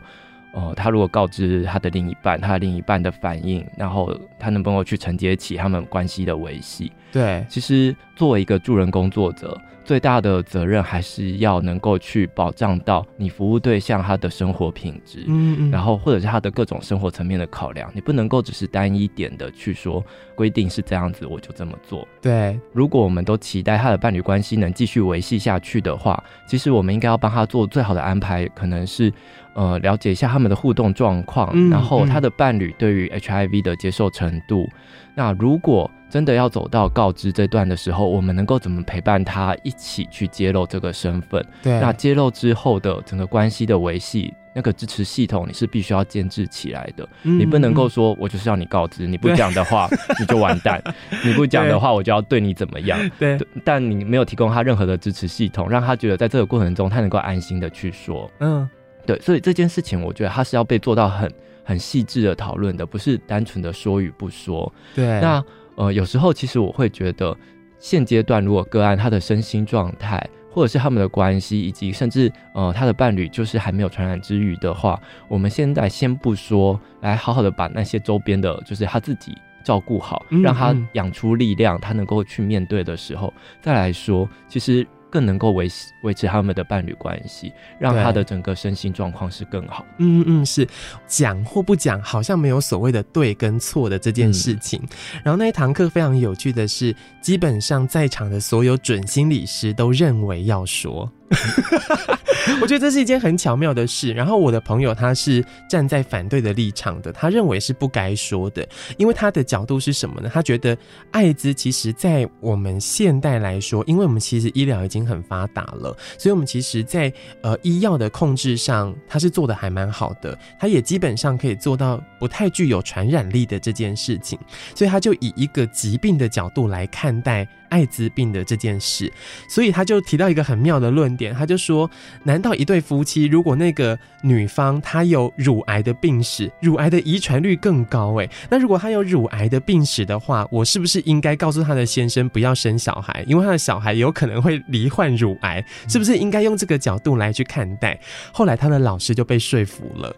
[0.53, 6.91] 哦，他如果告知他的另一半，他的另一半的反应，然后他能不能够去承接起他们关系的维系？
[7.11, 20.03] 对，其实作为一个助人工作者，最大的责任还是要能够去保障到你服务对象他的生活品质，嗯嗯，然后或者是他的各种生活层面的考量，你不能够只是单一点的去说
[20.35, 22.07] 规定是这样子，我就这么做。
[22.21, 29.13] 对，如果我们都期待他的伴侣关系能继续维系下去的话，其实我们应该要帮他做最好的安排，可能是。
[29.57, 34.69] 呃，了解一下他们的互动状况，嗯，然后他的伴侣对于 HIV 的接受程度。
[34.71, 34.77] 嗯，
[35.15, 41.43] 那如果真的要走到告知这段的时候，我们能够怎么陪伴他一起去揭露这个身份？
[41.63, 47.09] 对，那揭露之后的整个关系的维系，那个支持系统你是必须要建制起来的。
[47.23, 49.89] 嗯，你不能够说我就是要你告知，你不 讲的话
[50.19, 50.79] 你就完蛋，
[51.25, 52.99] 你不讲的话我就要对你怎么样？
[53.17, 53.35] 对，
[53.65, 58.69] 但你没有提供他任何的支持系统，让他觉得在这个过程中他能够安心的去说，嗯。
[59.07, 61.31] 对，所以这件事情，我觉得它是要被做到很
[61.63, 64.71] 很细致的讨论的，不是单纯的说与不说。
[64.93, 65.43] 对，那
[65.75, 67.35] 呃，有时候其实我会觉得，
[67.79, 74.99] 现阶段如果个案他的身心状态，或者是他们的关系，以及甚至呃他的伴侣就是还没有传染之余的话，
[75.29, 79.33] 我们现在先不说，来好好的把那些周边的，就是他自己
[79.63, 84.85] 照顾好，让他养出力量，他能够去面对的时候，再来说，其实。
[85.17, 89.83] 更能够维持维持他们的伴侣关系，让他的整个身心状况是更好。
[89.97, 90.67] 嗯嗯，是
[91.07, 94.79] 讲或不讲，好像没有所谓的对跟错的这件事情。
[94.83, 95.21] 嗯。
[95.23, 101.11] 然后那一堂课非常有趣的是，基本上在场的所有准心理师都认为要说。
[102.61, 104.11] 我觉得这是一件很巧妙的事。
[104.13, 108.67] 然后我的朋友他是站在反对的立场的，他认为是不该说的，
[108.97, 110.29] 因为他的角度是什么呢？
[110.33, 110.77] 他觉得
[111.11, 117.11] 艾滋其实，在我们现代来说，因为我们其实医疗已经很发达了，所以我们其实在
[117.41, 124.39] 呃医药的控制上，他是做的还蛮好的，他也基本上可以做到不太具有传染力的这件事情，
[124.73, 127.47] 所以他就以一个疾病的角度来看待。
[127.69, 129.11] 艾滋病的这件事，
[129.49, 131.89] 所以他就提到一个很妙的论点，他就说：
[132.23, 138.13] 难道一对夫妻，如果那个女方她有乳癌的病史，乳癌的遗传率更高？
[138.15, 145.63] 诶，那如果她有乳癌的病史的话，我是不是应该告诉她的先生不要生小孩，因为她的小孩有可能会罹患乳癌？
[145.87, 147.99] 是不是应该用这个角度来去看待？
[148.31, 150.15] 后来他的老师就被说服了。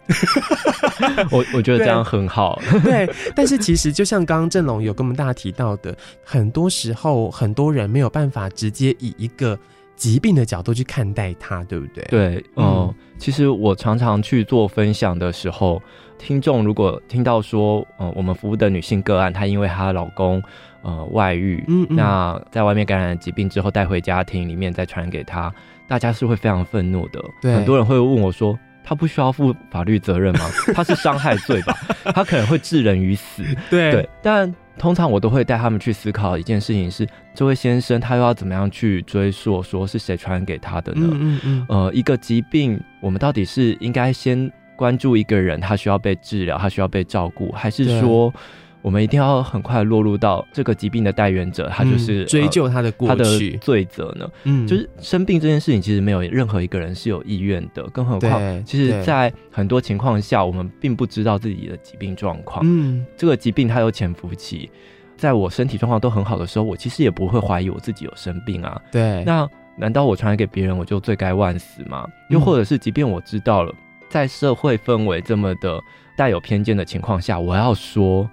[1.31, 2.61] 我我觉得这样很好。
[2.83, 7.31] 对，但是其实就像刚刚郑龙有跟我们大家提到的，很多时候。
[7.39, 9.57] 很多人没有办法直接以一个
[9.95, 12.03] 疾病的角度去看待它，对不对？
[12.09, 15.81] 对，嗯、呃，其实我常常去做分享的时候，
[16.17, 20.43] 听众如果听到说，呃，我们服务的女性个案，她因为她老公
[20.81, 25.49] 呃外遇，嗯，嗯，那在外面感染疾病之后带回家庭里面再传染给她，
[25.87, 27.23] 大家是会非常愤怒的。
[27.41, 30.41] 对，很多人会问我说，他不需要负法律责任吗？
[30.73, 31.73] 他是伤害罪吧？
[32.13, 33.43] 他可能会致人于死。
[33.71, 34.53] 对对，但。
[34.79, 41.09] 通常我都会带他们去思考一件事情是：这位先生他又要怎么样去追溯，说是谁传染给他的呢？
[41.11, 41.65] 嗯嗯。
[41.67, 48.33] 呃，一个疾病，我们到底是应该先关注一个人，他需要被治疗，他需要被照顾，还是说？
[48.81, 54.29] 我们一定要很快落入到这个疾病的带原者，他就是、嗯、追究他的过去、呃、他的罪责呢？
[54.45, 62.61] 嗯，就是生病这件事情，其实没有任何一个人是有意愿的，更何况，其实，在很多情况下，我们并不知道自己的疾病状况。
[62.63, 64.71] 嗯，这个疾病它有潜伏期，
[65.17, 68.81] 在我身体状况都很好的时候，我其实也不会怀疑我自己有生病啊。
[68.93, 69.45] 对，那
[69.77, 72.07] 难道我传染给别人，我就罪该万死吗？
[72.29, 73.75] 又或者是，即便我知道了，
[74.07, 75.81] 在社会氛围这么的
[76.15, 78.29] 带有偏见的情况下，我要说。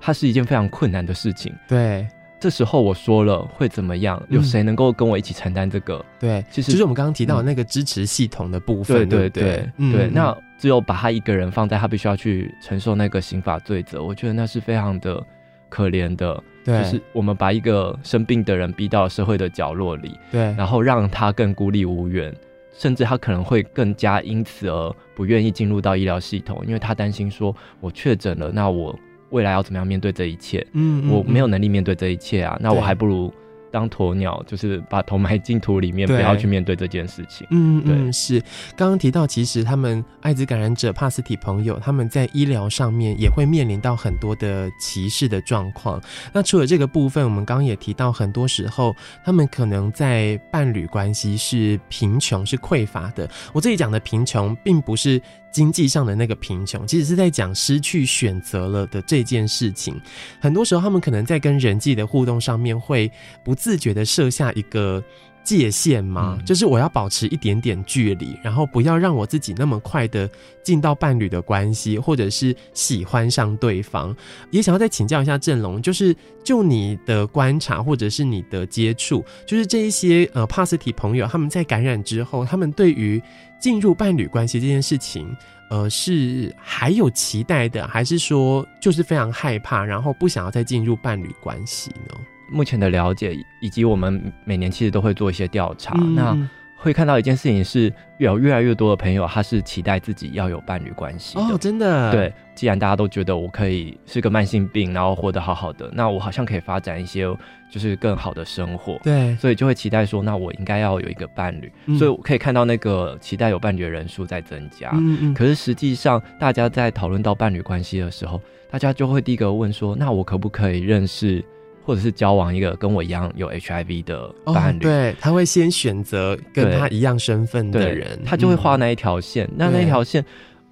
[0.00, 1.54] 它是一件非常困难的事情。
[1.68, 2.08] 对，
[2.40, 4.20] 这时候我说了会怎么样？
[4.30, 6.02] 有谁能够跟我一起承担这个？
[6.18, 9.06] 对，其实就是我们刚刚提到的那个支持系统的部分。
[9.08, 15.22] 对对对对，那只有把他一个人放在他必须要去承受那个刑法罪责，我觉得那是非常的
[15.68, 16.42] 可怜的。
[16.64, 22.34] 对，就是我们把一个生病的人逼到社会的角落里，对，然后让他更孤立无援，
[22.72, 28.98] 甚至他可能会更加因此而不愿意进入到医疗系统，因为他担心说，我确诊了，那我。
[29.30, 30.66] 未来要怎么样面对这一切？
[30.72, 33.32] 嗯，我没有能力面对这一切啊，那我还不如。
[33.72, 37.46] 当鸵鸟，就是把头埋进土里面，不要去面对这件事情。
[37.52, 38.40] 嗯对嗯，是。
[38.76, 46.02] 刚刚提到，其实他们艾滋感染者帕斯提朋友，他们在医疗上面也会面临到很多的歧视的状况。
[46.32, 48.92] 那除了这个部分，我们刚刚也提到，很多时候
[49.24, 53.30] 他们可能在伴侣关系是贫穷、是匮乏的。
[53.52, 55.22] 我这里讲的贫穷，并不是
[55.52, 59.94] 经济上的那个贫穷，其实是在讲失去选择了的这件事情。
[60.40, 63.08] 很多时候，他们可能在跟人际的互动上面会
[63.44, 63.54] 不。
[63.60, 65.04] 自觉的设下一个
[65.44, 66.38] 界限吗？
[66.38, 70.26] 嗯、就是我要保持一点点距离，然后不要让我自己那么快的
[70.62, 74.16] 进到伴侣的关系，或者是喜欢上对方。
[74.50, 83.20] 也想要再请教一下郑龙，就是就你的观察或者是你的接触，就是这一些呃帕斯提朋友他们在感染之后，他们对于
[83.60, 85.36] 进入伴侣关系这件事情，
[85.68, 92.18] 呃，是还有期待的，还是说就是非常害怕，然后不想要再进入伴侣关系呢？
[92.50, 96.50] 目前的了解，以及我们每年其实都会做一些调查，嗯、那
[96.82, 102.10] 会看到一件事情是，有越来越多的朋友，他是期待自己要有伴侣关系哦，真的。
[102.10, 107.24] 对，既然大家都觉得我可以是个慢性病，然后活得好好的，那我好像可以发展一些
[107.70, 108.98] 就是更好的生活。
[109.02, 111.70] 对，所以就会期待说，那我应该要有一个伴侣。
[111.84, 114.90] 嗯、所以我可以看到那个期待有伴侣的人数在增加。
[114.94, 115.34] 嗯嗯。
[115.34, 121.44] 可是实际上，大家在讨论到伴侣关系的时候，大家就会第一个问说，那我可不可以认识？
[121.84, 129.46] 或者是交往一个跟我一样有 HIV 的伴侣，哦、对，他会先选择跟他一样身份的人，他就会画那一条线。
[129.46, 130.24] 嗯、那那条线，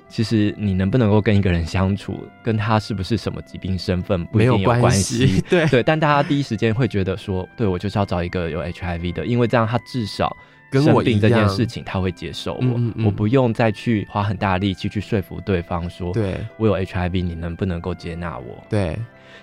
[0.08, 5.42] 其实你能不能够跟一个人相处，跟他是不是什么疾病身份不一定有关系。
[5.48, 10.36] 对对，但大家第一时间会觉得说，对我就是要找一个有 HIV 的，因为这样他至少
[10.70, 18.62] 跟我病这件事情他会接受我，嗯嗯、我不用再去花很大力气去说服对方说，对我有 HIV，你能不能够接纳我？
[18.68, 18.96] 对。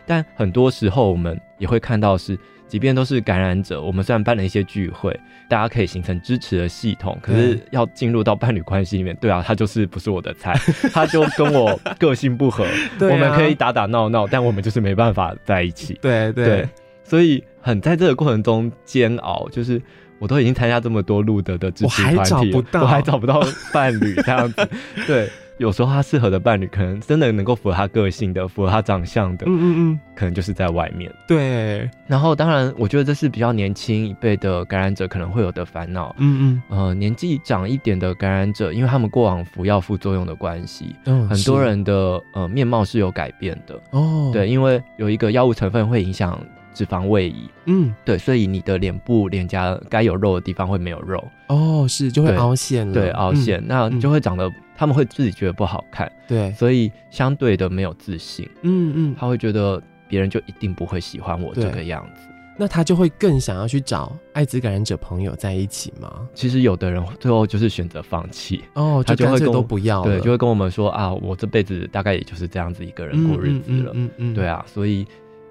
[0.06, 2.38] 但很多时候，我们也会看到是，
[2.68, 5.18] 即便都是感染者，我们虽然办了一些聚会，
[5.50, 10.54] 大家可以形成支持的系统，可是要进入到伴侣关系里面，对啊，他就是不是我的菜，
[10.94, 12.66] 他就跟我个性不合，
[13.00, 15.98] 对啊、我们可以打打闹闹，但我们就是没办法在一起。
[16.02, 16.70] 对对，对，
[17.04, 19.82] 所以很在这个过程中煎熬，就是
[20.20, 23.44] 我都已经参加这么多路德的支持团体了，我还找不到，我还找不到
[23.74, 24.70] 伴侣这样子，
[25.08, 25.30] 对。
[25.58, 31.10] 有时候他适合的伴侣，可能真的能够符合他个性的，符合他长相的，嗯嗯嗯，可能就是在外面。
[31.28, 31.90] 对。
[32.08, 36.14] 然后，当然，我觉得这是比较年轻一辈的感染者可能会有的烦恼。
[36.20, 36.78] 嗯嗯。
[36.78, 43.80] 呃，年纪长一点的感染者，因为他们过往服药副作用的关系，嗯，很多人的呃面貌是有改变的。
[43.92, 44.32] 哦。
[44.34, 46.38] 对，因为有一个药物成分会影响
[46.74, 47.50] 脂肪位移。
[47.68, 51.24] 嗯，对，所以你的脸部、脸颊该有肉的地方会没有肉。
[51.48, 52.94] 哦，是，就会凹陷了。
[52.94, 54.52] 对，凹陷，嗯、那就会长得。
[54.76, 66.28] 他们会自己觉得不好看，对，所以相对的没有自信，嗯嗯，他会觉得别人就一定不会喜欢我这个样子，那他就会更想要去找艾滋感染者朋友在一起吗？
[66.34, 75.06] 其实有的人最后就是选择放弃，哦，他就会跟都不要，对，就会跟我们说啊，我这辈子大概也就是这样子一个人过日子了，嗯嗯，嗯，嗯，对啊，所以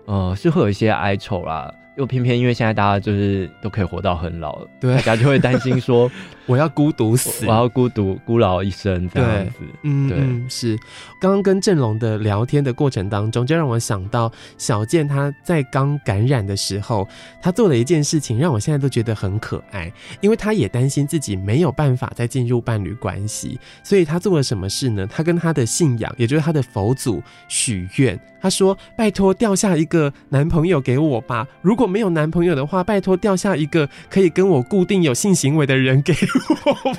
[0.07, 1.73] 呃是会有一些哀愁啦。
[1.97, 6.11] 又偏偏因为现在大家就是都可以活到很老了，对，大家就会担心说
[6.47, 9.53] 我要孤独死，我要孤独孤老一生这样子。
[9.83, 10.77] 嗯，对，嗯、是。
[11.21, 17.07] 刚刚跟郑龙的聊天的过程当中，就让我想到小健他在刚感染的时候，
[17.41, 25.07] 他做了一件事情，让我现在都觉得很可爱，因为他也担心自己没有办法再进入伴侣关系，所以他做了什么事呢？
[25.07, 36.34] 他跟他的信仰，也就是他的佛祖许愿，他说：“拜托掉下一个男朋友给我吧，如果。”如果没有男朋友的话，拜托掉下一个可以跟我固定有性行为的人给我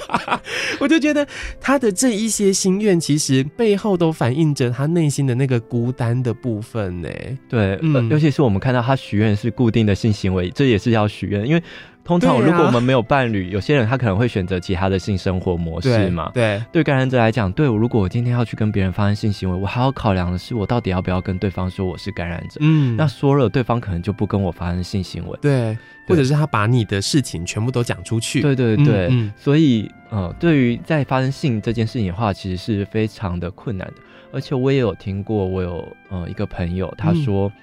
[0.07, 0.41] 吧。
[0.79, 1.27] 我就觉得
[1.59, 7.09] 他的这一些心愿，其实背后都反映着他内心的那个孤单的部分呢。
[7.49, 11.63] 对，嗯，尤其是我们看到他许愿是固定的性行为，这也是要许愿，因为。
[12.05, 16.29] 通常，如果我们没有伴侣，啊、有些人他可能会选择其他的性生活模式嘛。
[16.35, 22.59] 对，对，感染者来讲，对我如果我今天要去跟别人发生性行为，我还要考量的是我到底要不要跟对方说我是感染者。
[22.61, 25.35] 嗯，那说了，对方可能就不跟我发生性行为。
[25.41, 25.75] 对，
[26.05, 28.39] 对或者是他把你的事情全部都讲出去。
[28.39, 33.95] 对对对，嗯嗯、所以呃，对于在发生性这件事情的话，其实是非常的困难的。
[34.31, 37.53] 而且我也有听过，我有呃一个朋友，他说、嗯、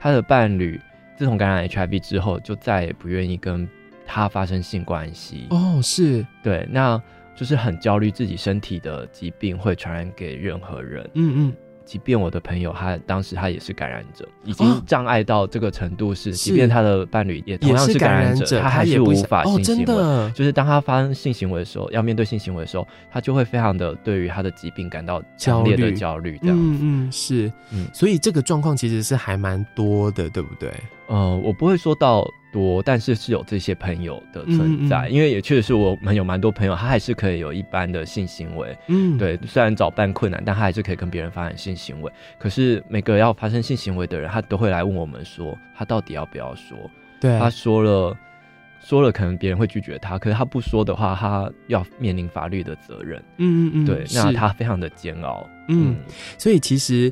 [0.00, 0.80] 他的伴侣
[1.14, 3.68] 自从感染 HIV 之后，就再也不愿意跟。
[4.12, 5.46] 他发生性关系。
[5.48, 6.26] 哦，是。
[6.42, 7.00] 对，那
[7.34, 11.08] 就是很焦虑自己身体的疾病会传染给任何人。
[11.14, 11.52] 嗯嗯，
[11.86, 19.84] 即便我的朋友他当时他也是感染者，已经障碍到这个程度是，即便他的伴侣也同样是感染者，他还是无法性行为。
[19.84, 26.38] 真的，就是当他发生性行为的时候，要面对性行为的时候，他就会非常的对于他的疾病感到强烈的焦虑。
[26.42, 30.70] 这样，嗯嗯是，嗯，所以这个状况其实是还蛮多的，对不对？
[31.12, 32.26] 呃，我不会说到。
[32.52, 38.76] 多，但是是有这些朋友的存在，嗯嗯，因为也确实是我们有蛮多朋友，他还是可以有一般的性行为。
[38.88, 42.12] 嗯，对，虽然找伴困难，但他还是可以跟别人发生性行为。
[42.38, 46.76] 可是每个要发生性行为的人，他都会来问我们说，他到底要不要说？
[47.18, 48.14] 对，他说了，
[48.82, 53.18] 说了可能别人会拒绝他，可是他不说的话，他要面临法律的责任。
[53.38, 55.48] 嗯嗯嗯，对，那他非常的煎熬。
[55.68, 55.96] 嗯，嗯，
[56.36, 57.10] 所以其实。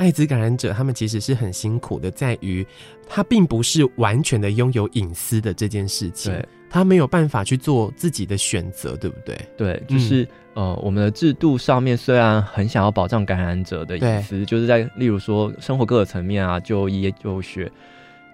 [0.00, 2.66] 艾滋感染者，他们其实是很辛苦的，在于
[3.06, 6.32] 他并不是完全的拥有隐私的这件事情，
[6.70, 9.38] 他没有办法去做自己的选择，对不对？
[9.58, 10.24] 对，就是、
[10.54, 17.70] 嗯、呃，我们的制度上面虽然很想要保障感染者的隐私，就是在例如说生活各个层面啊，就医、就学。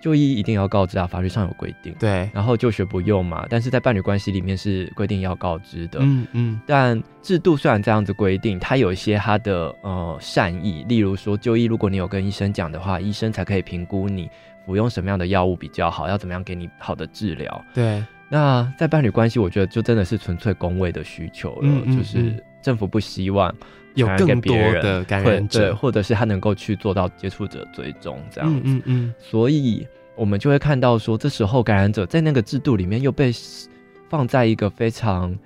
[0.07, 1.93] 就医一定要告知啊，法律上有规定。
[1.99, 5.99] 对，然后就学不用嘛，但是在伴侣关系里面是规定要告知的。
[6.01, 6.61] 嗯嗯。
[6.65, 14.31] 但制度虽然这样子规定，它有一些它的呃善意，例如说就医，如果你有跟医生讲的话，医生才可以评估你
[14.65, 17.65] 服用什么样的药物比较好，要怎么样给你好的治疗。
[17.75, 18.01] 对。
[18.29, 23.55] 那在伴侣关系，我觉得就真的是纯粹工位的需求了，嗯嗯嗯，就是政府不希望
[23.95, 28.61] 有更多的感染者，对，或者是他能够去做到接触者追踪这样子。
[28.65, 29.15] 嗯嗯嗯。
[29.19, 29.87] 所以。
[30.19, 33.31] 我们就会看到说，这时候感染者在那个制度里面又被
[34.09, 35.39] 放在一个非常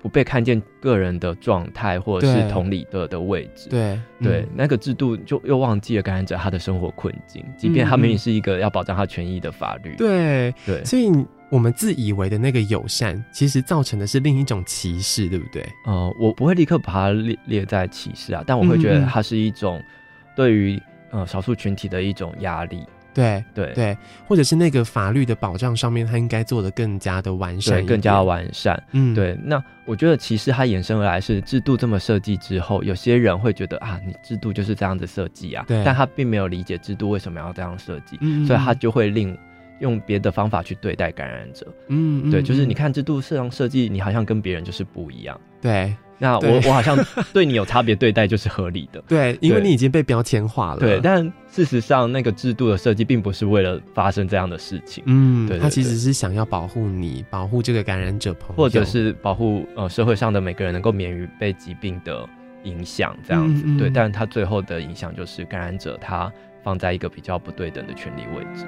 [0.00, 3.68] 不被看见个人的状态，或者是同理的的位置。
[3.68, 9.94] 对对、嗯，那个制度就又忘记了感染者他的生活困境，即便他明明是一个要保障他权益的法律。
[9.96, 11.12] 对对，所以
[11.50, 15.66] 我们自以为的那个友善，其实造成的是另一种歧视，对不对？
[15.84, 19.82] 呃，我不会立刻把它列列在歧视啊，但我会觉得它是一种
[20.36, 20.80] 对于
[21.10, 22.84] 呃少数群体的一种压力。
[23.14, 28.80] 对对对，或者是那个法律的保障上面，它应该做得更加的完善，更加完善。
[28.92, 29.36] 嗯，对。
[29.42, 35.82] 那我觉得其实它衍生而来是制度这么设计之后，有些人会觉得啊，你制度就是这样子设计啊，对。
[35.82, 39.36] 但他并没有理解制度为什么要这样设计，嗯，所以他就会令
[39.80, 41.66] 用别的方法去对待感染者。
[41.88, 45.40] 嗯，对，就是你看制度这样设计，你好像跟别人就是不一样。
[45.60, 45.94] 对。
[46.20, 46.98] 那我我好像
[47.32, 49.00] 对你有差别对待就是合理的。
[49.06, 50.80] 对， 因为你已经被标签化了。
[50.80, 55.04] 对，但事实上那个制度的设计并不是为了发生这样的事情。
[55.06, 62.28] 嗯，对他其实是想要保护你，保护这个感染者朋友，或者是保护呃社会上的每个人能够免于被疾病的
[62.64, 63.62] 影响，这样子。
[63.64, 66.32] 嗯嗯对，但他最后的影响就是感染者他
[66.64, 68.66] 放在一个比较不对等的权利位置。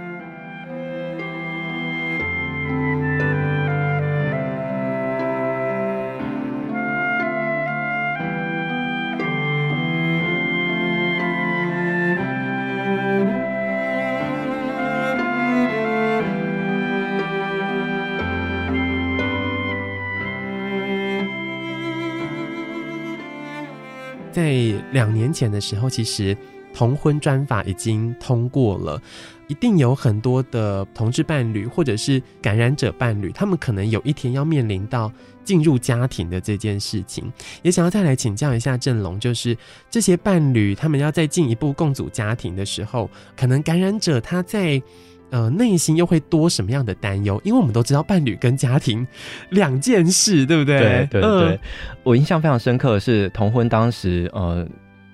[24.93, 26.37] 两年前的时候，其实
[26.73, 29.01] 同婚专法已经通过了，
[29.49, 35.13] 一定有很多的同志伴侣或者是感染者伴侣，他们可能有一天要面临到
[35.45, 37.33] 进入家庭的这件事情。
[37.63, 39.57] 也想要再来请教一下郑龙，就是
[39.91, 44.83] 这些伴侣他们要再进一步共组家庭的时候，可能感染者他在。
[45.31, 47.41] 呃，内心又会多什么样的担忧？
[47.45, 49.07] 因为我们都知道伴侣跟家庭
[49.51, 50.79] 两件事，对不对？
[50.79, 51.59] 对对对，嗯、
[52.03, 54.67] 我印象非常深刻的是同婚当时呃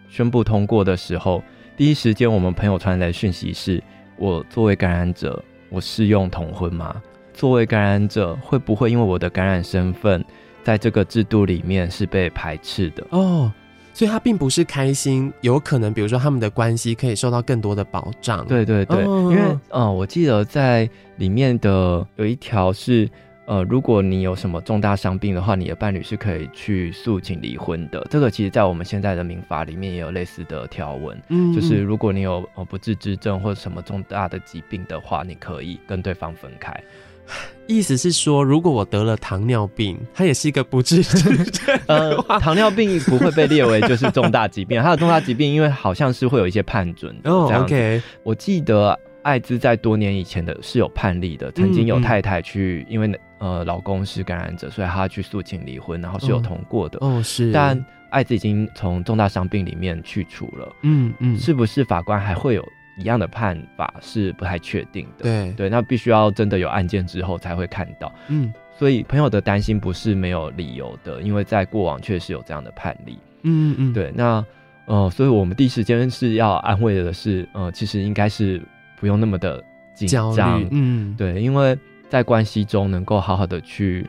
[0.09, 1.43] 宣布通过的时候，
[1.77, 3.83] 第一时间我们朋友传来的讯息是：
[4.17, 6.97] 我作为感染者，我适用同婚吗？
[7.35, 10.25] 作为感染者，会不会因为我的感染身份，
[10.65, 13.07] 在这个制度里面是被排斥的？
[13.11, 13.53] 哦。
[13.97, 18.47] 所以他并不是开心，有可能比如说他们的关系可以受到更多的保障。
[18.47, 19.41] 对对对，哦、因为
[19.71, 20.87] 嗯、呃，我记得在
[21.17, 23.09] 里面的有一条是，
[23.47, 28.07] 呃，如果你有什么重大伤病的话，你的伴侣是可以去诉请离婚的。
[28.11, 36.79] 这个其实，在我们现在的民法里面也有类似的条文，嗯，就是如果你有呃不治之症或者什么重大的疾病的话，你可以跟对方分开。
[37.67, 41.77] 意思是说，如果我得了糖尿病，它也是一个不治之症。
[41.87, 47.31] 呃，糖尿病不会被列为就是重大疾病， 它的重大疾病，因为好像是会有一些判准的。
[47.31, 48.01] 哦，OK。
[48.23, 56.99] 我记得艾滋在多年以前的是有判例的，曾经有太太去，因为呃老公是感染者，所以她去诉请离婚，然后是有通过的。
[57.01, 57.51] 哦，是。
[57.51, 60.73] 但艾滋已经从重大伤病里面去除了。
[60.83, 61.37] 嗯嗯。
[61.37, 62.65] 是不是法官还会有？
[62.99, 65.53] 一样的判法是不太确定的，对。
[65.53, 74.45] 对，那必须要真的有案件之后才会看到，嗯，所以朋友的担心不是没有理由的，因为在过往确实有这样的判例，嗯嗯，对，那
[74.87, 78.63] 呃，所以我们第一时间是要安慰的是，呃，其实应该是
[78.99, 79.63] 不用那么的
[79.95, 81.77] 紧张，嗯，对，因为
[82.09, 84.09] 在关系中能够好好的去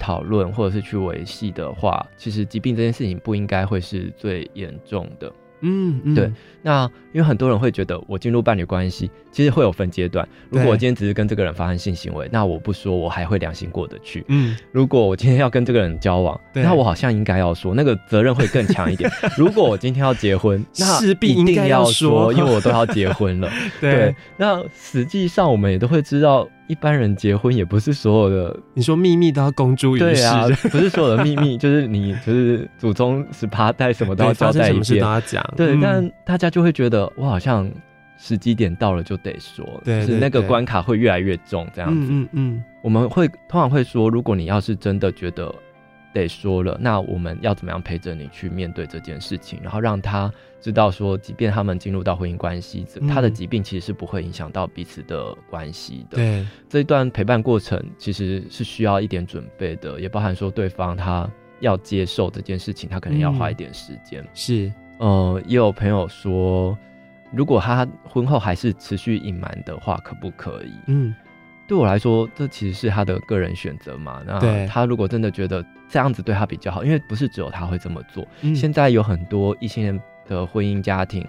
[0.00, 5.30] 讨论或者是去维系的话，其实疾病这件事情不应该会是最严重的。
[5.60, 6.30] 嗯，嗯，对。
[6.62, 10.28] 那因为很多人会觉得，我进入伴侣关系其实会有分阶段。
[10.50, 14.24] 如果我今天只是跟这个人发生性行为，那我不说，我还会良心过得去。
[14.28, 19.10] 嗯，如果我今天要跟这个人交往，那我好像应该要说，那个责任会更强一点。
[19.38, 23.48] 如果我今天要结婚，那势必一定要说，因为我都要结婚了。
[23.80, 24.14] 对，对。
[24.36, 30.04] 那实际上我们也都会知道，一般人结婚也不是所有的，你说秘密都要公诸于世。
[30.04, 35.42] 对啊， 不是所有的秘密，就是你 就是祖宗十八代什么都要交代一遍，都要讲。
[35.56, 37.10] 对，嗯、但大家就会觉得。
[37.16, 37.68] 我好像
[38.18, 42.06] 时机点到了就得说，对，就是那个关卡会越来越重，这样子。
[42.10, 45.52] 嗯嗯，嗯，我们会通常会说，如果你要是真的觉得
[46.12, 50.30] 得说了，那我们要怎么样陪着你去面对这件事情，然后让他
[50.60, 56.16] 知道说，即便他们进入到婚姻关系，嗯，他的疾病其实是不会影响到彼此的关系的。
[56.16, 61.30] 对，这一段陪伴过程其实是需要一点准备的，也包含说对方他
[61.60, 64.22] 要接受这件事情，他可能要花一点时间。
[64.22, 66.76] 嗯，是，呃，也有朋友说。
[67.30, 70.72] 如果他婚后还是持续隐瞒的话，可不可以？
[70.86, 71.14] 嗯，
[71.66, 74.22] 对我来说，这其实是他的个人选择嘛。
[74.26, 78.26] 那他如果真的觉得这样子对他比较好，因为不是只有他会这么做。
[78.40, 81.26] 嗯，现在有很多异性恋的婚姻家庭，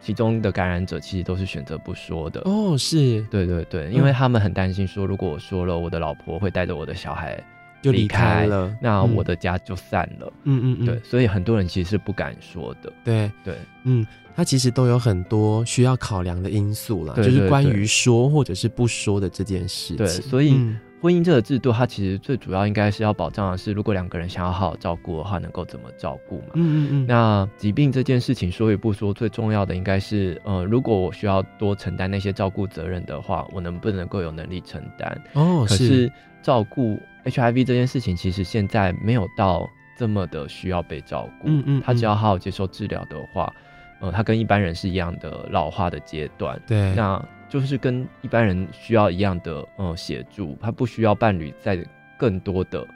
[0.00, 2.40] 其中的感染者其实都是选择不说的。
[2.44, 7.42] 哦，是，对对对，因为他们很担心说，如果我说了，我的老婆会带着我的小孩
[7.82, 10.32] 就离开了，那我的家就散了。
[10.44, 12.92] 嗯嗯嗯，对，所以很多人其实是不敢说的。
[13.02, 14.06] 对对，嗯。
[14.36, 19.96] 它其实都有很多需要考量的因素啦，对对对，就是关于说或者是不说的这件事情。
[19.96, 20.56] 对，所以
[21.00, 26.46] 婚姻这个制度，它其实最主要应该是要保障的是，如果两个人想要好好照顾的话，能够怎么照顾嘛？
[26.54, 27.06] 嗯嗯嗯。
[27.06, 35.22] 那疾病这件事情说与不说，最重要的应该是，呃，如果我需要多承担那些照顾责任的话，我能不能够有能力承担？
[35.34, 36.10] 哦，可是
[36.42, 41.48] 照顾 HIV 这件事情，其实现在没有到这么的需要被照顾。
[41.48, 41.82] 嗯，嗯嗯。
[41.84, 43.52] 他只要好好接受治疗的话。
[44.00, 51.78] 呃，他跟一般人是一样的老化的阶段，对，那就是跟一般人需要一样的呃协助，他不需要伴侣在
[52.18, 52.86] 更多的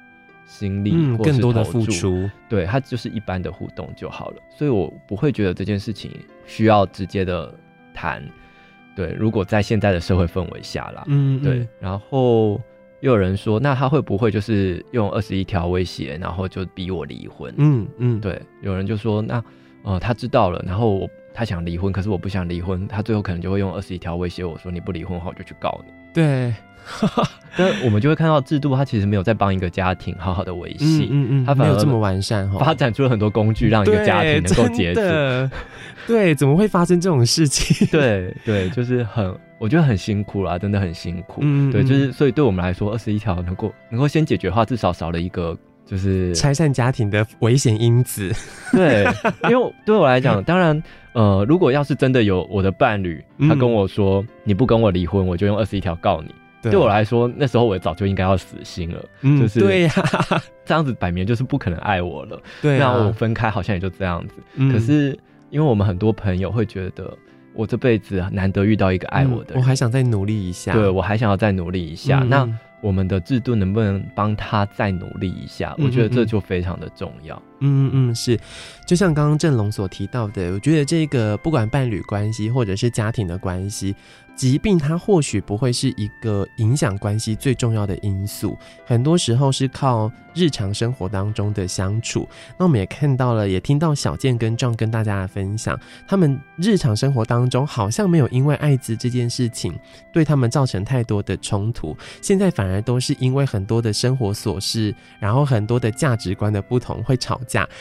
[0.46, 6.10] 心力，嗯，更多的付出，对，他就是一般的互动就好了，所以我不会觉得这件事情
[6.44, 7.52] 需要直接的
[7.94, 8.22] 谈。
[8.94, 11.42] 对，如果在现在的社会氛围下啦，嗯，嗯。
[11.42, 12.60] 对，然后
[13.00, 17.54] 又有人说，那他会不会就是用二十一条威胁，然后就逼我离婚？
[17.56, 19.42] 嗯嗯，对，有人就说，那
[19.82, 25.92] 呃，他知道了，然后我他想离婚，可是我不想离婚，他最后可能就会用二十一条威胁我说，你不离婚的话，我就去告你。
[26.14, 26.54] 对。
[27.56, 35.00] 但我们就会看到制度，它其实没有在帮一个家庭好好的维系，嗯嗯嗯，它反而没有这么完善哈，发展出了很多工具，让一个家庭能够结束。
[36.08, 37.86] 对，怎么会发生这种事情？
[37.86, 41.36] 对对，就是很，我觉得很辛苦啦，真的很辛苦。
[41.44, 45.56] 嗯，对，就是所以对我们来说，二十一条能够能够先解决的话，至少少了一个
[45.92, 48.32] 就是拆散家庭的危险因子。
[48.72, 49.06] 对，
[49.50, 50.82] 因为对我来讲，当然，
[51.12, 56.34] 呃，如果要是真的有我的伴侣，他跟我说、嗯、你不跟我离婚，我就用二十一条告你。
[56.62, 59.04] 对，我来说，那时候我早就应该要死心了。
[59.20, 59.92] 嗯，就是对呀，
[60.64, 62.40] 这样子摆明就是不可能爱我了。
[62.62, 64.34] 对、啊，那我分开好像也就这样子。
[64.54, 65.18] 嗯、可是，
[65.50, 67.14] 因为我们很多朋友会觉得，
[67.52, 70.72] 我这辈子难得遇到一个爱我的人，嗯、我还想再努力一下。
[70.72, 72.20] 对，我还想要再努力一下。
[72.22, 72.48] 嗯、那
[72.82, 75.74] 我们的制度能不能帮他再努力一下？
[75.78, 77.40] 嗯、我觉得这就非常的重要。
[77.64, 78.38] 嗯嗯，是，
[78.86, 83.94] 就像刚刚郑龙所提到的，我觉得这个不管伴侣关系或者是家庭的关系。
[84.34, 88.56] 疾病它或许不会是一个影响关系最重要的因素，
[88.86, 92.26] 很多时候是靠日常生活当中的相处。
[92.58, 99.78] 那我们也看到了，也听到小健跟 John 跟大家的分享，他们日常生活当中好像没有因为艾滋这件事情
[100.14, 107.38] 对他们造成太多的冲突，现在反而都是因为很多的生活琐事，然后很多的价值观的不同会吵。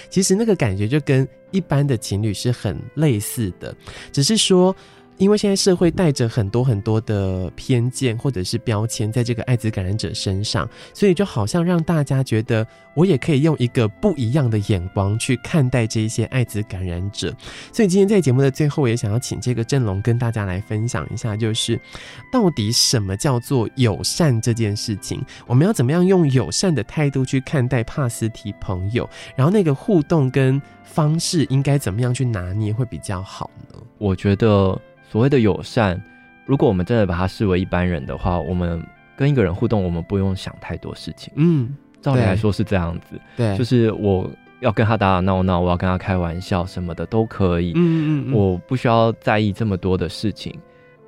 [0.10, 3.76] 其实那个感觉就跟一般的情侣是很类似的，
[4.12, 4.76] 只是说。
[5.22, 12.66] 因为现在社会带着很多很多的偏见或者是标签，在这个艾滋感染者身上，所以就好像让大家觉得
[12.96, 17.32] 我也可以用一个不一样的眼光去看待这一些艾滋感染者。
[17.72, 21.80] 所以今天在节目的最后，我也想要请这个振龙跟大家来分享一下，就是
[22.32, 25.24] 到底什么叫做友善这件事情？
[25.46, 29.08] 我们要怎么样用友善的态度去看待帕斯提朋友？
[29.36, 33.78] 然后那个互动跟方式应该怎么样去拿捏会比较好呢？
[34.00, 34.82] 我觉得。
[35.12, 36.02] 所谓的友善，
[36.46, 38.82] 如果我们真的把他视为一般人的话，我们
[39.18, 41.34] 跟一个人互动，我们不用想太多事情。
[41.36, 43.20] 嗯，照理来说是这样子。
[43.36, 44.32] 对，就是我
[44.62, 47.74] 要跟他打打闹闹，我要跟他开玩笑什么的都可以。
[47.76, 50.58] 嗯嗯嗯，我不需要在意这么多的事情。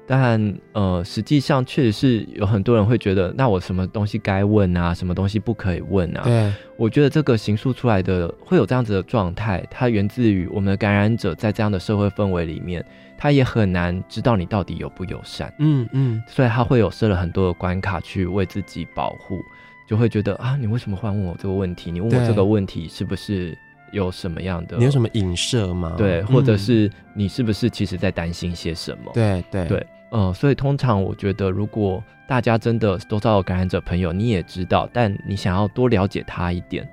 [0.06, 6.24] 但呃，实际上确实是有很多人会觉得，那我什么东西该问啊，什么东西不可以问啊？
[6.24, 12.86] 对，我觉得这个形塑出来的会有这样子的状态，它源自于我们的感染者在这样的社会氛围里面。
[13.16, 19.42] 他也很难知道你到底友不友善，嗯嗯，所以他会有设了很多的关卡去为自己保护，
[19.88, 21.90] 就会觉得啊，你为什么会问我这个问题？
[21.90, 23.58] 你问我这个问题是不是
[23.94, 24.76] 有什么样的？
[24.78, 25.96] 你有什么影射吗？
[25.98, 29.12] 对，或者是你是不是其实在担心些什么？
[29.14, 36.86] 对对对，呃，所以通常我觉得，如果大家真的都遭到感染者朋友，你也知道，但你想要多了解他一点，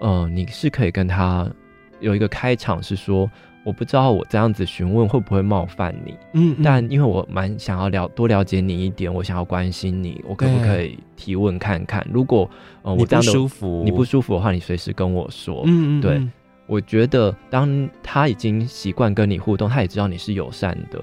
[0.00, 1.48] 呃，你是可以跟他
[2.00, 3.30] 有一个开场，是说。
[3.64, 12.06] 我不知道我这样子询问会不会冒犯你，嗯，嗯，但因为我蛮想要了多了解你一点，我想要关心你，我可不可以提问看看？
[12.10, 12.48] 如果
[12.80, 15.64] 呃我这样的舒服，你不舒服的话，你随时跟我说。
[15.66, 16.28] 嗯，嗯，嗯，对，
[16.68, 21.02] 我觉得当他已经习惯跟你互动，他也知道你是友善的，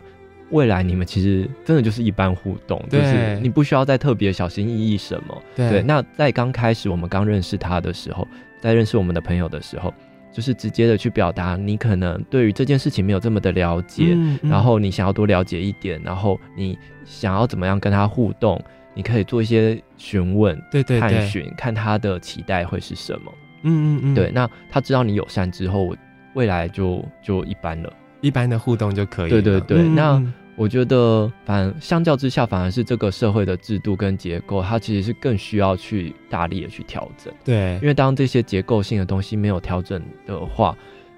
[0.51, 5.43] 未来你们其实真的就是一般互动，就是你不需要再特别小心翼翼什么。
[5.53, 8.25] 对，对，那在刚开始我们刚认识他的时候，
[8.61, 9.93] 在认识我们的朋友的时候。
[10.31, 18.61] 就是直接的去表达，你可能对于这件事情没有这么的了解，嗯嗯，然后你想要多了解一点，然后你想要怎么样跟他互动，
[18.93, 23.31] 你可以做一些询问，对对对，探寻，看他的期待会是什么。
[23.65, 25.95] 嗯嗯嗯，对，那他知道你友善之后，
[26.33, 27.91] 未来就就一般了，
[28.21, 29.41] 一般的互动就可以了。
[29.41, 30.23] 对对对，那。
[30.57, 37.33] 我觉得，反相较之下，反而是这个社会的制度跟结构，它其实是更需要去大力的去调整。
[37.43, 40.73] 对，因为当这些结构性的东西没有调整的话，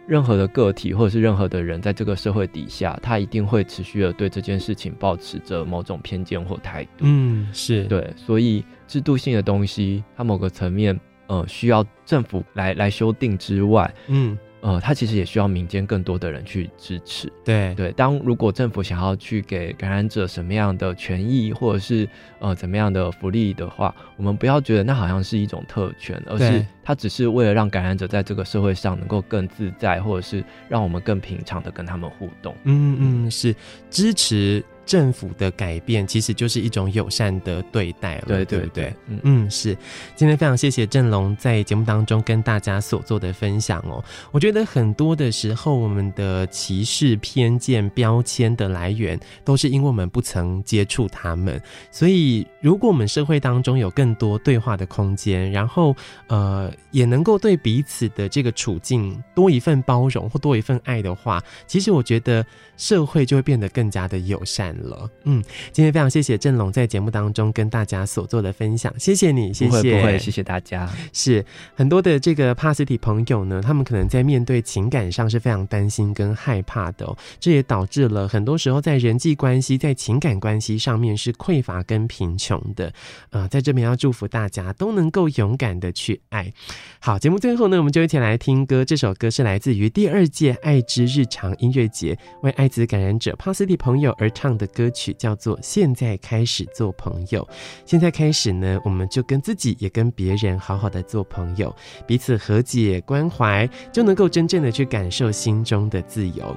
[0.08, 7.02] 任何的个体或者是任何的人，在这个社会底下，他一定会持续的对这件事情保持着某种偏见或态度。
[7.02, 14.38] 嗯，是对，所以制度性的东西，它某个层面，呃，需要政府来来修订之外，嗯。
[14.60, 17.32] 呃，他其实也需要民间更多的人去支持。
[17.46, 22.10] 对对，当如果政府想要去给感染者什么样的权益，或者是
[22.40, 32.54] 呃怎么样的福利的话，我们不要觉得那好像是一种特权，而是它只是为了让感染者在这个社会上能够更自在，或者是让我们更平常的跟他们互动。
[32.64, 33.56] 嗯嗯，是
[33.92, 38.94] 支持政府的改变，其实就是一种友善的对待了，对对不对？
[39.08, 39.78] 嗯嗯，是。
[40.16, 44.04] 今天非常谢谢郑龙在节目当中跟大家所做的分享哦。
[44.32, 51.62] 我觉得很多的时候，我们的歧视、偏见、标签的来源，都是因为我们不曾接触他们。
[51.92, 55.94] 所以，如果我们社会当中有更多对话的空间，然后
[56.28, 62.46] 呃，也能够对彼此的这个处境多一份包容或多一份爱的话，其实我觉得
[62.78, 65.10] 社会就会变得更加的友善了。
[65.24, 70.90] 嗯，今天非常谢谢郑龙在节目当中跟大家所做的分享，谢谢你，谢谢，不会不会，谢谢大家。
[71.14, 82.94] 是很多的这个帕斯蒂朋友呢，他们可能在面对情感上是非常担心跟害怕的哦，这也导致了很多时候在人际关系、在情感关系上面是匮乏跟贫穷的。
[83.30, 86.52] 呃，在这边要祝福大家都能够勇敢的去爱。
[87.00, 88.84] 好，节目最后呢，我们就一起来听歌。
[88.86, 97.44] 这首歌是来自于第二届爱之日常音乐节为爱滋感染者帕斯蒂朋友而唱的歌曲，叫做《现在开始做朋友》。
[97.86, 106.56] 现在开始呢，我们就跟自己也跟别人好好的做朋友，彼此和解关怀，就能够真正的去感受心中的自由。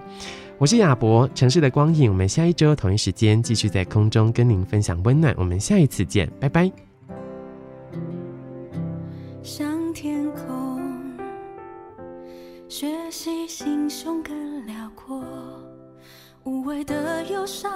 [0.58, 2.10] 我是亚博，城市的光影。
[2.10, 5.34] 我们下一周同一时间继续在空中跟您分享温暖。
[5.38, 6.70] 我们下一次见，拜拜。
[9.42, 10.82] 向天空
[12.68, 15.24] 学习，心胸更辽阔，
[16.44, 17.72] 无谓的忧伤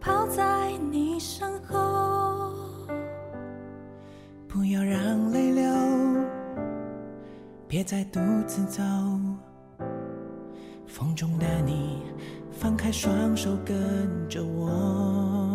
[0.00, 2.52] 抛在你身后，
[4.46, 5.64] 不要让泪流，
[7.66, 8.82] 别再独自走。
[10.86, 12.02] 风中的你，
[12.50, 13.76] 放开双手跟
[14.28, 15.47] 着我。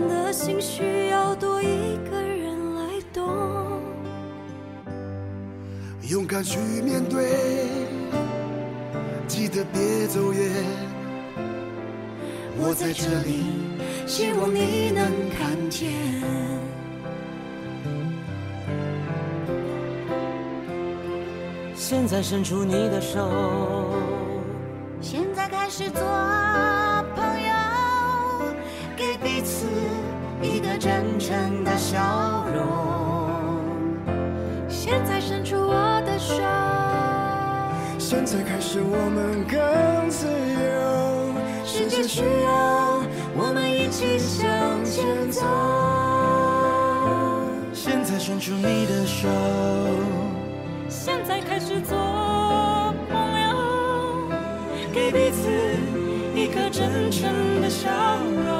[0.00, 2.82] 的心需要多一个人来
[3.12, 3.24] 懂。
[6.08, 7.66] 勇敢去面对，
[9.26, 10.50] 记得别走远。
[12.58, 13.44] 我在这里，
[14.06, 15.04] 希望你能
[15.36, 15.92] 看见。
[21.74, 23.28] 现在伸出你的手，
[38.26, 41.32] 现在开始我们更自由。
[41.64, 43.00] 世界需要
[43.36, 45.46] 我们一起向前走。
[47.72, 49.28] 现在伸出你的手，
[50.88, 51.96] 现在开始做
[53.08, 53.54] 朋友，
[54.92, 55.48] 给彼此
[56.34, 57.30] 一个真诚
[57.62, 57.88] 的笑
[58.44, 58.50] 容。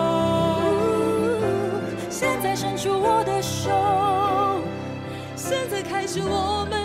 [2.09, 4.63] 现在伸出我的手，
[5.35, 6.76] 现在开始我们